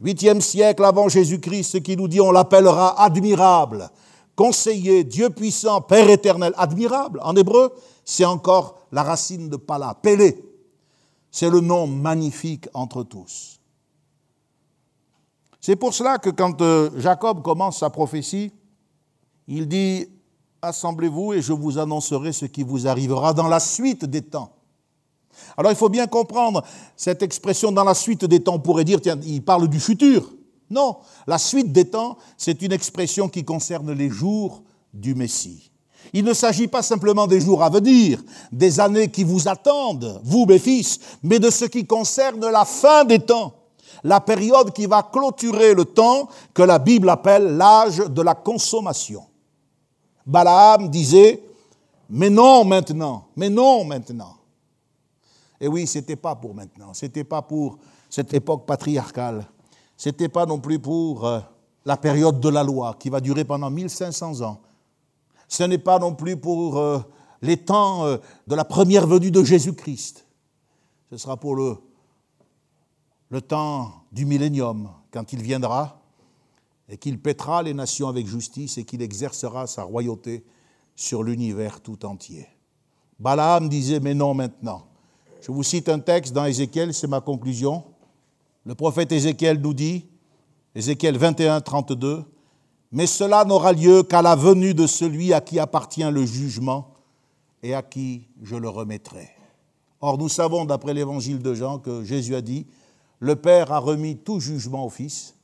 8e 0.03 0.41
siècle 0.41 0.85
avant 0.85 1.09
Jésus-Christ, 1.09 1.83
qui 1.83 1.97
nous 1.97 2.07
dit 2.07 2.21
on 2.21 2.31
l'appellera 2.31 3.03
admirable, 3.03 3.91
conseiller, 4.37 5.05
Dieu 5.05 5.31
puissant, 5.31 5.81
Père 5.81 6.09
éternel, 6.09 6.53
admirable. 6.57 7.21
En 7.25 7.35
hébreu, 7.35 7.73
c'est 8.05 8.25
encore 8.25 8.79
la 8.93 9.03
racine 9.03 9.49
de 9.49 9.57
pala, 9.57 9.97
Pélé. 10.01 10.54
C'est 11.35 11.51
le 11.51 11.59
nom 11.59 11.89
magnifique 11.89 12.69
entre 12.75 13.03
tous. 13.03 13.59
C'est 15.61 15.75
pour 15.75 15.93
cela 15.93 16.19
que 16.19 16.31
quand 16.31 16.63
euh, 16.63 16.91
Jacob 16.97 17.43
commence 17.43 17.81
sa 17.81 17.91
prophétie, 17.91 18.53
il 19.49 19.67
dit, 19.67 20.07
Assemblez-vous 20.63 21.33
et 21.33 21.43
je 21.43 21.53
vous 21.53 21.77
annoncerai 21.79 22.33
ce 22.33 22.47
qui 22.47 22.63
vous 22.63 22.87
arrivera 22.87 23.35
dans 23.35 23.49
la 23.49 23.59
suite 23.59 24.05
des 24.05 24.23
temps. 24.23 24.55
Alors 25.57 25.73
il 25.73 25.77
faut 25.77 25.89
bien 25.89 26.07
comprendre 26.07 26.63
cette 26.95 27.25
expression 27.25 27.73
dans 27.73 27.83
la 27.83 27.95
suite 27.95 28.25
des 28.25 28.39
temps. 28.39 28.61
Pourrait 28.61 28.85
dire, 28.85 29.01
tiens, 29.01 29.19
il 29.25 29.43
parle 29.43 29.67
du 29.67 29.81
futur. 29.81 30.33
Non, 30.71 30.99
la 31.27 31.39
suite 31.39 31.73
des 31.73 31.91
temps, 31.91 32.17
c'est 32.39 32.63
une 32.63 32.71
expression 32.71 33.29
qui 33.29 33.45
concerne 33.45 33.91
les 33.91 34.09
jours 34.09 34.63
du 34.93 35.17
Messie. 35.17 35.73
Il 36.13 36.25
ne 36.25 36.35
s'agit 36.35 36.69
pas 36.69 36.83
simplement 36.83 37.27
des 37.27 37.41
jours 37.41 37.63
à 37.63 37.71
venir, 37.71 38.23
des 38.53 38.79
années 38.81 39.11
qui 39.11 39.25
vous 39.25 39.49
attendent, 39.49 40.21
vous 40.25 40.47
mes 40.47 40.59
fils, 40.59 41.01
mais 41.23 41.39
de 41.39 41.51
ce 41.51 41.65
qui 41.65 41.87
concerne 41.87 42.49
la 42.49 42.65
fin 42.65 43.05
des 43.05 43.19
temps, 43.19 43.53
la 44.03 44.21
période 44.21 44.73
qui 44.73 44.87
va 44.87 45.03
clôturer 45.03 45.75
le 45.75 45.85
temps 45.85 46.29
que 46.53 46.63
la 46.63 46.79
Bible 46.79 47.09
appelle 47.09 47.57
l'âge 47.57 47.99
de 47.99 48.23
la 48.23 48.35
consommation. 48.35 49.25
Balaam 50.27 50.89
disait, 50.89 51.43
mais 52.11 52.31
non 52.31 52.65
maintenant, 52.65 53.27
mais 53.37 53.51
non 53.51 53.85
maintenant. 53.85 54.37
Et 55.61 55.69
oui, 55.69 55.87
ce 55.87 55.99
n'était 55.99 56.17
pas 56.17 56.35
pour 56.35 56.55
maintenant, 56.55 56.93
ce 56.93 57.07
n'était 57.07 57.25
pas 57.25 57.43
pour 57.43 57.79
cette 58.11 58.33
époque 58.35 58.67
patriarcale 58.67 59.47
ce 59.97 60.09
n'était 60.09 60.29
pas 60.29 60.47
non 60.47 60.59
plus 60.59 60.79
pour 60.79 61.25
euh, 61.25 61.41
la 61.85 61.97
période 61.97 62.41
de 62.41 62.49
la 62.49 62.63
loi 62.63 62.97
qui 62.99 63.11
va 63.11 63.21
durer 63.21 63.45
pendant 63.45 63.71
1500 63.71 64.41
ans. 64.43 64.61
Ce 65.49 65.63
n'est 65.63 65.79
pas 65.79 65.99
non 65.99 66.15
plus 66.15 66.37
pour 66.37 66.79
euh, 66.79 67.01
les 67.43 67.57
temps 67.57 68.07
euh, 68.07 68.17
de 68.47 68.55
la 68.55 68.65
première 68.65 69.07
venue 69.07 69.31
de 69.31 69.45
Jésus-Christ. 69.45 70.27
Ce 71.11 71.17
sera 71.17 71.37
pour 71.37 71.57
le, 71.57 71.77
temps 73.43 73.93
du 74.13 74.27
millénium, 74.27 74.91
quand 75.11 75.33
il 75.33 75.43
viendra 75.43 76.01
et 76.89 76.97
qu'il 76.97 77.21
pètera 77.21 77.63
les 77.63 77.75
nations 77.75 78.09
avec 78.09 78.27
justice 78.27 78.79
et 78.79 78.85
qu'il 78.85 79.03
exercera 79.03 79.67
sa 79.67 79.83
royauté 79.83 80.45
sur 80.95 81.23
l'univers 81.23 81.81
tout 81.81 82.05
entier. 82.07 82.47
Balaam 83.19 83.69
disait, 83.69 84.01
mais 84.01 84.15
non 84.15 84.35
maintenant. 84.35 84.87
Je 85.41 85.51
vous 85.51 85.63
cite 85.63 85.89
un 85.89 85.99
texte 85.99 86.33
dans 86.33 86.45
Ézéchiel, 86.45 86.95
c'est 86.95 87.07
ma 87.07 87.21
conclusion. 87.21 87.85
Le 88.65 88.75
prophète 88.75 89.13
Ézéchiel 89.13 89.61
nous 89.61 89.75
dit, 89.75 90.07
Ézéchiel 90.75 91.19
21, 91.19 91.61
32, 91.61 92.25
Mais 92.95 93.09
cela 93.09 93.45
n'aura 93.45 93.73
lieu 93.73 94.05
qu'à 94.05 94.23
la 94.23 94.37
venue 94.37 94.73
de 94.73 94.87
celui 94.87 95.33
à 95.33 95.41
qui 95.41 95.59
appartient 95.59 96.09
le 96.09 96.25
jugement 96.25 96.93
et 97.61 97.75
à 97.75 97.83
qui 97.83 98.29
je 98.41 98.55
le 98.55 98.69
remettrai. 98.69 99.31
Or, 100.01 100.17
nous 100.17 100.29
savons, 100.29 100.65
d'après 100.65 100.95
l'évangile 100.95 101.41
de 101.41 101.55
Jean, 101.55 101.81
que 101.81 102.05
Jésus 102.05 102.37
a 102.37 102.41
dit, 102.41 102.69
Le 103.19 103.35
Père 103.35 103.73
a 103.73 103.81
remis 103.81 104.19
tout 104.19 104.39
jugement 104.39 104.87
au 104.87 104.91
Fils, 104.91 105.35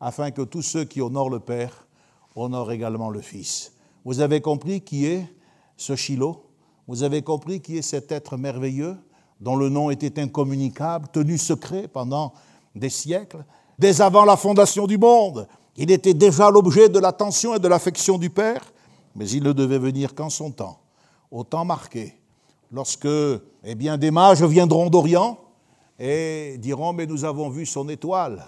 afin 0.00 0.30
que 0.30 0.42
tous 0.42 0.62
ceux 0.62 0.84
qui 0.84 1.00
honorent 1.00 1.28
le 1.28 1.40
Père 1.40 1.88
honorent 2.36 2.70
également 2.70 3.10
le 3.10 3.20
Fils. 3.20 3.72
Vous 4.04 4.20
avez 4.20 4.40
compris 4.40 4.80
qui 4.80 5.06
est 5.06 5.26
ce 5.76 5.96
Shiloh? 5.96 6.44
Vous 6.86 7.02
avez 7.02 7.22
compris 7.22 7.60
qui 7.60 7.78
est 7.78 7.82
cet 7.82 8.12
être 8.12 8.36
merveilleux 8.36 8.96
dont 9.40 9.56
le 9.56 9.70
nom 9.70 9.90
était 9.90 10.20
incommunicable, 10.20 11.08
tenu 11.08 11.36
secret 11.36 11.88
pendant 11.88 12.32
des 12.76 12.90
siècles, 12.90 13.44
dès 13.76 14.00
avant 14.00 14.24
la 14.24 14.36
fondation 14.36 14.86
du 14.86 14.98
monde? 14.98 15.48
Il 15.76 15.90
était 15.90 16.14
déjà 16.14 16.50
l'objet 16.50 16.88
de 16.88 16.98
l'attention 16.98 17.54
et 17.54 17.58
de 17.58 17.68
l'affection 17.68 18.18
du 18.18 18.28
Père, 18.28 18.72
mais 19.14 19.28
il 19.30 19.42
ne 19.42 19.52
devait 19.52 19.78
venir 19.78 20.14
qu'en 20.14 20.28
son 20.28 20.50
temps, 20.50 20.80
au 21.30 21.44
temps 21.44 21.64
marqué, 21.64 22.18
lorsque 22.70 23.08
eh 23.64 23.74
bien, 23.74 23.96
des 23.96 24.10
mages 24.10 24.42
viendront 24.42 24.90
d'Orient 24.90 25.38
et 25.98 26.56
diront, 26.58 26.92
mais 26.92 27.06
nous 27.06 27.24
avons 27.24 27.48
vu 27.48 27.64
son 27.64 27.88
étoile 27.88 28.44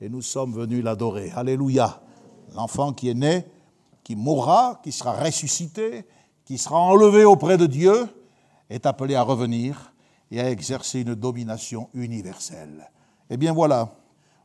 et 0.00 0.08
nous 0.08 0.22
sommes 0.22 0.52
venus 0.52 0.84
l'adorer. 0.84 1.32
Alléluia. 1.34 2.02
L'enfant 2.54 2.92
qui 2.92 3.08
est 3.08 3.14
né, 3.14 3.44
qui 4.04 4.16
mourra, 4.16 4.80
qui 4.82 4.92
sera 4.92 5.12
ressuscité, 5.12 6.04
qui 6.44 6.58
sera 6.58 6.78
enlevé 6.78 7.24
auprès 7.24 7.58
de 7.58 7.66
Dieu, 7.66 8.08
est 8.70 8.86
appelé 8.86 9.14
à 9.14 9.22
revenir 9.22 9.92
et 10.30 10.40
à 10.40 10.50
exercer 10.50 11.00
une 11.00 11.14
domination 11.14 11.88
universelle. 11.94 12.90
Eh 13.30 13.36
bien 13.36 13.52
voilà, 13.52 13.94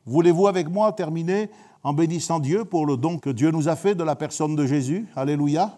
voulez-vous 0.06 0.48
avec 0.48 0.70
moi 0.70 0.92
terminer 0.92 1.50
en 1.84 1.94
bénissant 1.94 2.40
Dieu 2.40 2.66
pour 2.66 2.86
le 2.86 2.98
don 2.98 3.18
que 3.18 3.30
Dieu 3.30 3.52
nous 3.52 3.68
a 3.68 3.76
fait 3.76 3.96
de 3.96 4.04
la 4.04 4.16
personne 4.16 4.56
de 4.56 4.66
Jésus 4.66 5.08
Alléluia. 5.16 5.78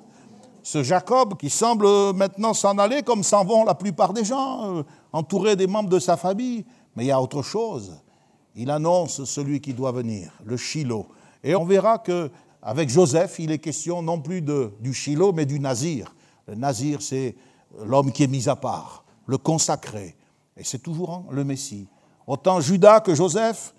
Ce 0.62 0.84
Jacob 0.84 1.38
qui 1.38 1.50
semble 1.50 1.88
maintenant 2.16 2.54
s'en 2.54 2.78
aller 2.78 3.04
comme 3.04 3.24
s'en 3.24 3.44
vont 3.44 3.64
la 3.66 3.76
plupart 3.76 4.14
des 4.14 4.24
gens, 4.24 4.78
euh, 4.78 4.84
entouré 5.14 5.56
des 5.56 5.68
membres 5.68 5.90
de 5.90 6.00
sa 6.00 6.18
famille. 6.18 6.66
Mais 6.96 7.06
il 7.06 7.08
y 7.08 7.12
a 7.12 7.22
autre 7.22 7.42
chose. 7.42 7.98
Il 8.56 8.72
annonce 8.72 9.26
celui 9.26 9.62
qui 9.62 9.74
doit 9.74 9.92
venir, 9.92 10.32
le 10.44 10.58
Shiloh. 10.58 11.08
Et 11.44 11.56
on 11.56 11.66
verra 11.66 12.00
que 12.00 12.32
avec 12.62 12.90
Joseph, 12.90 13.38
il 13.38 13.52
est 13.52 13.60
question 13.60 14.02
non 14.02 14.20
plus 14.20 14.42
du 14.42 14.94
Shiloh, 14.94 15.34
mais 15.34 15.46
du 15.46 15.60
Nazir. 15.60 16.16
Le 16.48 16.56
Nazir, 16.56 17.02
c'est 17.02 17.36
l'homme 17.84 18.12
qui 18.12 18.24
est 18.24 18.28
mis 18.28 18.50
à 18.50 18.56
part, 18.56 19.04
le 19.28 19.38
consacré, 19.38 20.16
Et 20.58 20.64
c'est 20.64 20.80
toujours 20.80 21.26
le 21.30 21.44
Messie. 21.44 21.88
Autant 22.26 22.60
Judas 22.62 23.02
que 23.02 23.14
Joseph 23.14 23.76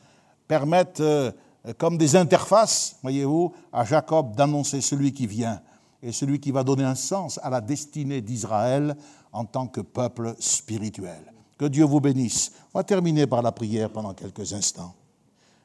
permettent, 0.46 1.00
euh, 1.00 1.32
comme 1.74 1.98
des 1.98 2.16
interfaces, 2.16 2.96
voyez-vous, 3.02 3.52
à 3.72 3.84
Jacob 3.84 4.36
d'annoncer 4.36 4.80
celui 4.80 5.12
qui 5.12 5.26
vient 5.26 5.60
et 6.02 6.12
celui 6.12 6.38
qui 6.38 6.52
va 6.52 6.62
donner 6.62 6.84
un 6.84 6.94
sens 6.94 7.40
à 7.42 7.50
la 7.50 7.60
destinée 7.60 8.20
d'Israël 8.20 8.96
en 9.32 9.44
tant 9.44 9.66
que 9.66 9.80
peuple 9.80 10.34
spirituel. 10.38 11.32
Que 11.58 11.64
Dieu 11.64 11.84
vous 11.84 12.00
bénisse. 12.00 12.52
On 12.72 12.78
va 12.78 12.84
terminer 12.84 13.26
par 13.26 13.42
la 13.42 13.50
prière 13.50 13.90
pendant 13.90 14.14
quelques 14.14 14.52
instants. 14.52 14.94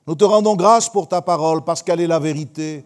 Nous 0.07 0.15
te 0.15 0.23
rendons 0.23 0.55
grâce 0.55 0.89
pour 0.89 1.07
ta 1.07 1.21
parole 1.21 1.63
parce 1.63 1.83
qu'elle 1.83 2.01
est 2.01 2.07
la 2.07 2.19
vérité. 2.19 2.83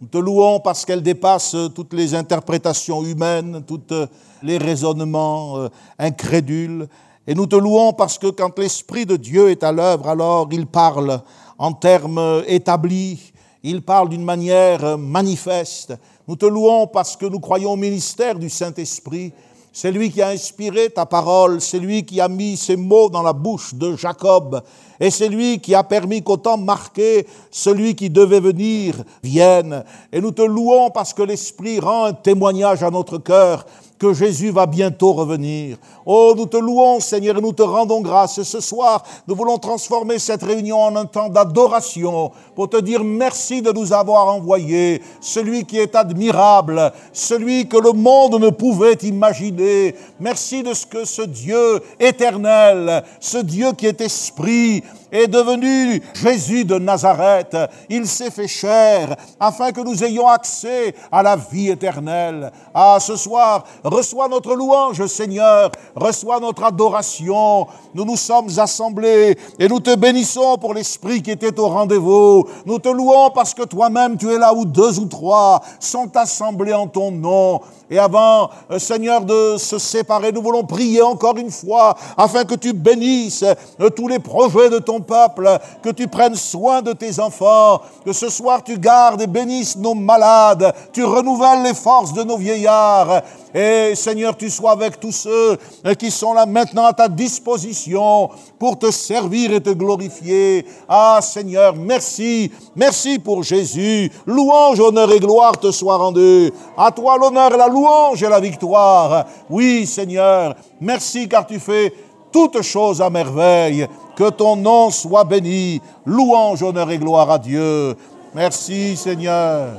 Nous 0.00 0.08
te 0.08 0.18
louons 0.18 0.60
parce 0.60 0.84
qu'elle 0.84 1.02
dépasse 1.02 1.54
toutes 1.74 1.92
les 1.92 2.14
interprétations 2.14 3.02
humaines, 3.04 3.62
tous 3.66 3.94
les 4.42 4.58
raisonnements 4.58 5.58
euh, 5.58 5.68
incrédules. 5.98 6.88
Et 7.26 7.34
nous 7.34 7.46
te 7.46 7.56
louons 7.56 7.92
parce 7.92 8.18
que 8.18 8.28
quand 8.28 8.58
l'Esprit 8.58 9.06
de 9.06 9.16
Dieu 9.16 9.50
est 9.50 9.62
à 9.62 9.72
l'œuvre, 9.72 10.08
alors 10.08 10.48
il 10.50 10.66
parle 10.66 11.22
en 11.58 11.72
termes 11.72 12.42
établis, 12.46 13.32
il 13.62 13.82
parle 13.82 14.08
d'une 14.08 14.24
manière 14.24 14.96
manifeste. 14.96 15.94
Nous 16.28 16.36
te 16.36 16.46
louons 16.46 16.86
parce 16.86 17.16
que 17.16 17.26
nous 17.26 17.40
croyons 17.40 17.72
au 17.72 17.76
ministère 17.76 18.38
du 18.38 18.48
Saint-Esprit. 18.48 19.32
C'est 19.72 19.92
lui 19.92 20.10
qui 20.10 20.22
a 20.22 20.28
inspiré 20.28 20.88
ta 20.88 21.04
parole, 21.04 21.60
c'est 21.60 21.78
lui 21.78 22.02
qui 22.02 22.18
a 22.18 22.28
mis 22.28 22.56
ces 22.56 22.76
mots 22.76 23.10
dans 23.10 23.22
la 23.22 23.34
bouche 23.34 23.74
de 23.74 23.94
Jacob, 23.94 24.62
et 24.98 25.10
c'est 25.10 25.28
lui 25.28 25.60
qui 25.60 25.74
a 25.74 25.84
permis 25.84 26.22
qu'au 26.22 26.38
temps 26.38 26.56
marqué, 26.56 27.26
celui 27.50 27.94
qui 27.94 28.08
devait 28.08 28.40
venir 28.40 28.94
vienne. 29.22 29.84
Et 30.10 30.22
nous 30.22 30.30
te 30.30 30.40
louons 30.40 30.88
parce 30.88 31.12
que 31.12 31.22
l'Esprit 31.22 31.78
rend 31.78 32.04
un 32.04 32.14
témoignage 32.14 32.82
à 32.82 32.90
notre 32.90 33.18
cœur 33.18 33.66
que 33.98 34.12
Jésus 34.12 34.50
va 34.50 34.66
bientôt 34.66 35.12
revenir. 35.12 35.76
Oh, 36.04 36.34
nous 36.36 36.46
te 36.46 36.56
louons, 36.56 37.00
Seigneur, 37.00 37.38
et 37.38 37.40
nous 37.40 37.52
te 37.52 37.62
rendons 37.62 38.00
grâce. 38.00 38.42
Ce 38.42 38.60
soir, 38.60 39.02
nous 39.26 39.34
voulons 39.34 39.58
transformer 39.58 40.18
cette 40.18 40.42
réunion 40.42 40.80
en 40.82 40.96
un 40.96 41.06
temps 41.06 41.28
d'adoration 41.28 42.30
pour 42.54 42.68
te 42.68 42.80
dire 42.80 43.02
merci 43.02 43.62
de 43.62 43.72
nous 43.72 43.92
avoir 43.92 44.28
envoyé 44.28 45.02
celui 45.20 45.64
qui 45.64 45.78
est 45.78 45.94
admirable, 45.94 46.92
celui 47.12 47.68
que 47.68 47.78
le 47.78 47.92
monde 47.92 48.40
ne 48.40 48.50
pouvait 48.50 48.98
imaginer. 49.02 49.94
Merci 50.20 50.62
de 50.62 50.74
ce 50.74 50.86
que 50.86 51.04
ce 51.04 51.22
Dieu 51.22 51.80
éternel, 51.98 53.02
ce 53.20 53.38
Dieu 53.38 53.72
qui 53.72 53.86
est 53.86 54.00
esprit, 54.00 54.82
est 55.16 55.28
devenu 55.28 56.02
Jésus 56.14 56.64
de 56.64 56.78
Nazareth. 56.78 57.56
Il 57.88 58.06
s'est 58.06 58.30
fait 58.30 58.48
chair 58.48 59.16
afin 59.40 59.72
que 59.72 59.80
nous 59.80 60.04
ayons 60.04 60.28
accès 60.28 60.94
à 61.10 61.22
la 61.22 61.36
vie 61.36 61.70
éternelle. 61.70 62.52
Ah, 62.74 62.98
ce 63.00 63.16
soir, 63.16 63.64
reçois 63.82 64.28
notre 64.28 64.54
louange, 64.54 65.04
Seigneur, 65.06 65.70
reçois 65.94 66.40
notre 66.40 66.64
adoration. 66.64 67.66
Nous 67.94 68.04
nous 68.04 68.16
sommes 68.16 68.48
assemblés 68.58 69.38
et 69.58 69.68
nous 69.68 69.80
te 69.80 69.94
bénissons 69.94 70.58
pour 70.58 70.74
l'Esprit 70.74 71.22
qui 71.22 71.30
était 71.30 71.58
au 71.58 71.68
rendez-vous. 71.68 72.46
Nous 72.66 72.78
te 72.78 72.88
louons 72.88 73.30
parce 73.30 73.54
que 73.54 73.62
toi-même 73.62 74.16
tu 74.16 74.30
es 74.30 74.38
là 74.38 74.52
où 74.52 74.64
deux 74.64 74.98
ou 74.98 75.06
trois 75.06 75.62
sont 75.80 76.14
assemblés 76.16 76.74
en 76.74 76.86
ton 76.86 77.10
nom. 77.10 77.60
Et 77.88 77.98
avant, 77.98 78.50
euh, 78.70 78.80
Seigneur, 78.80 79.24
de 79.24 79.56
se 79.58 79.78
séparer, 79.78 80.32
nous 80.32 80.42
voulons 80.42 80.64
prier 80.64 81.02
encore 81.02 81.36
une 81.36 81.52
fois 81.52 81.96
afin 82.16 82.44
que 82.44 82.56
tu 82.56 82.72
bénisses 82.72 83.44
euh, 83.80 83.90
tous 83.90 84.08
les 84.08 84.18
projets 84.18 84.70
de 84.70 84.78
ton 84.78 85.00
peuple, 85.06 85.48
que 85.82 85.90
tu 85.90 86.08
prennes 86.08 86.34
soin 86.34 86.82
de 86.82 86.92
tes 86.92 87.20
enfants, 87.20 87.80
que 88.04 88.12
ce 88.12 88.28
soir 88.28 88.62
tu 88.62 88.78
gardes 88.78 89.22
et 89.22 89.26
bénisses 89.26 89.76
nos 89.76 89.94
malades, 89.94 90.74
tu 90.92 91.04
renouvelles 91.04 91.62
les 91.62 91.74
forces 91.74 92.12
de 92.12 92.22
nos 92.22 92.36
vieillards. 92.36 93.22
Et 93.54 93.94
Seigneur, 93.94 94.36
tu 94.36 94.50
sois 94.50 94.72
avec 94.72 95.00
tous 95.00 95.12
ceux 95.12 95.56
euh, 95.86 95.94
qui 95.94 96.10
sont 96.10 96.34
là 96.34 96.44
maintenant 96.44 96.84
à 96.84 96.92
ta 96.92 97.08
disposition 97.08 98.28
pour 98.58 98.78
te 98.78 98.90
servir 98.90 99.52
et 99.52 99.62
te 99.62 99.70
glorifier. 99.70 100.66
Ah 100.86 101.20
Seigneur, 101.22 101.74
merci, 101.74 102.50
merci 102.74 103.18
pour 103.18 103.42
Jésus. 103.42 104.10
Louange, 104.26 104.78
honneur 104.80 105.10
et 105.10 105.20
gloire 105.20 105.58
te 105.58 105.70
soient 105.70 105.96
rendus. 105.96 106.52
À 106.76 106.90
toi 106.90 107.16
l'honneur 107.16 107.56
la 107.56 107.68
louange 107.68 108.22
et 108.22 108.28
la 108.28 108.40
victoire. 108.40 109.24
Oui, 109.48 109.86
Seigneur, 109.86 110.54
merci 110.80 111.26
car 111.26 111.46
tu 111.46 111.58
fais 111.58 111.92
toutes 112.32 112.60
choses 112.60 113.00
à 113.00 113.08
merveille. 113.08 113.86
Que 114.16 114.30
ton 114.30 114.56
nom 114.56 114.90
soit 114.90 115.24
béni. 115.24 115.82
Louange, 116.06 116.62
honneur 116.62 116.90
et 116.90 116.96
gloire 116.96 117.30
à 117.30 117.38
Dieu. 117.38 117.94
Merci, 118.34 118.96
Seigneur. 118.96 119.74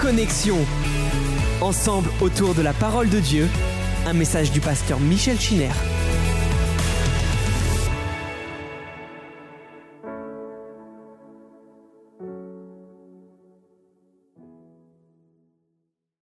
Connexion. 0.00 0.58
Ensemble 1.62 2.10
autour 2.20 2.54
de 2.54 2.60
la 2.60 2.74
parole 2.74 3.08
de 3.08 3.18
Dieu. 3.18 3.48
Un 4.06 4.12
message 4.12 4.52
du 4.52 4.60
pasteur 4.60 5.00
Michel 5.00 5.40
Chiner. 5.40 5.70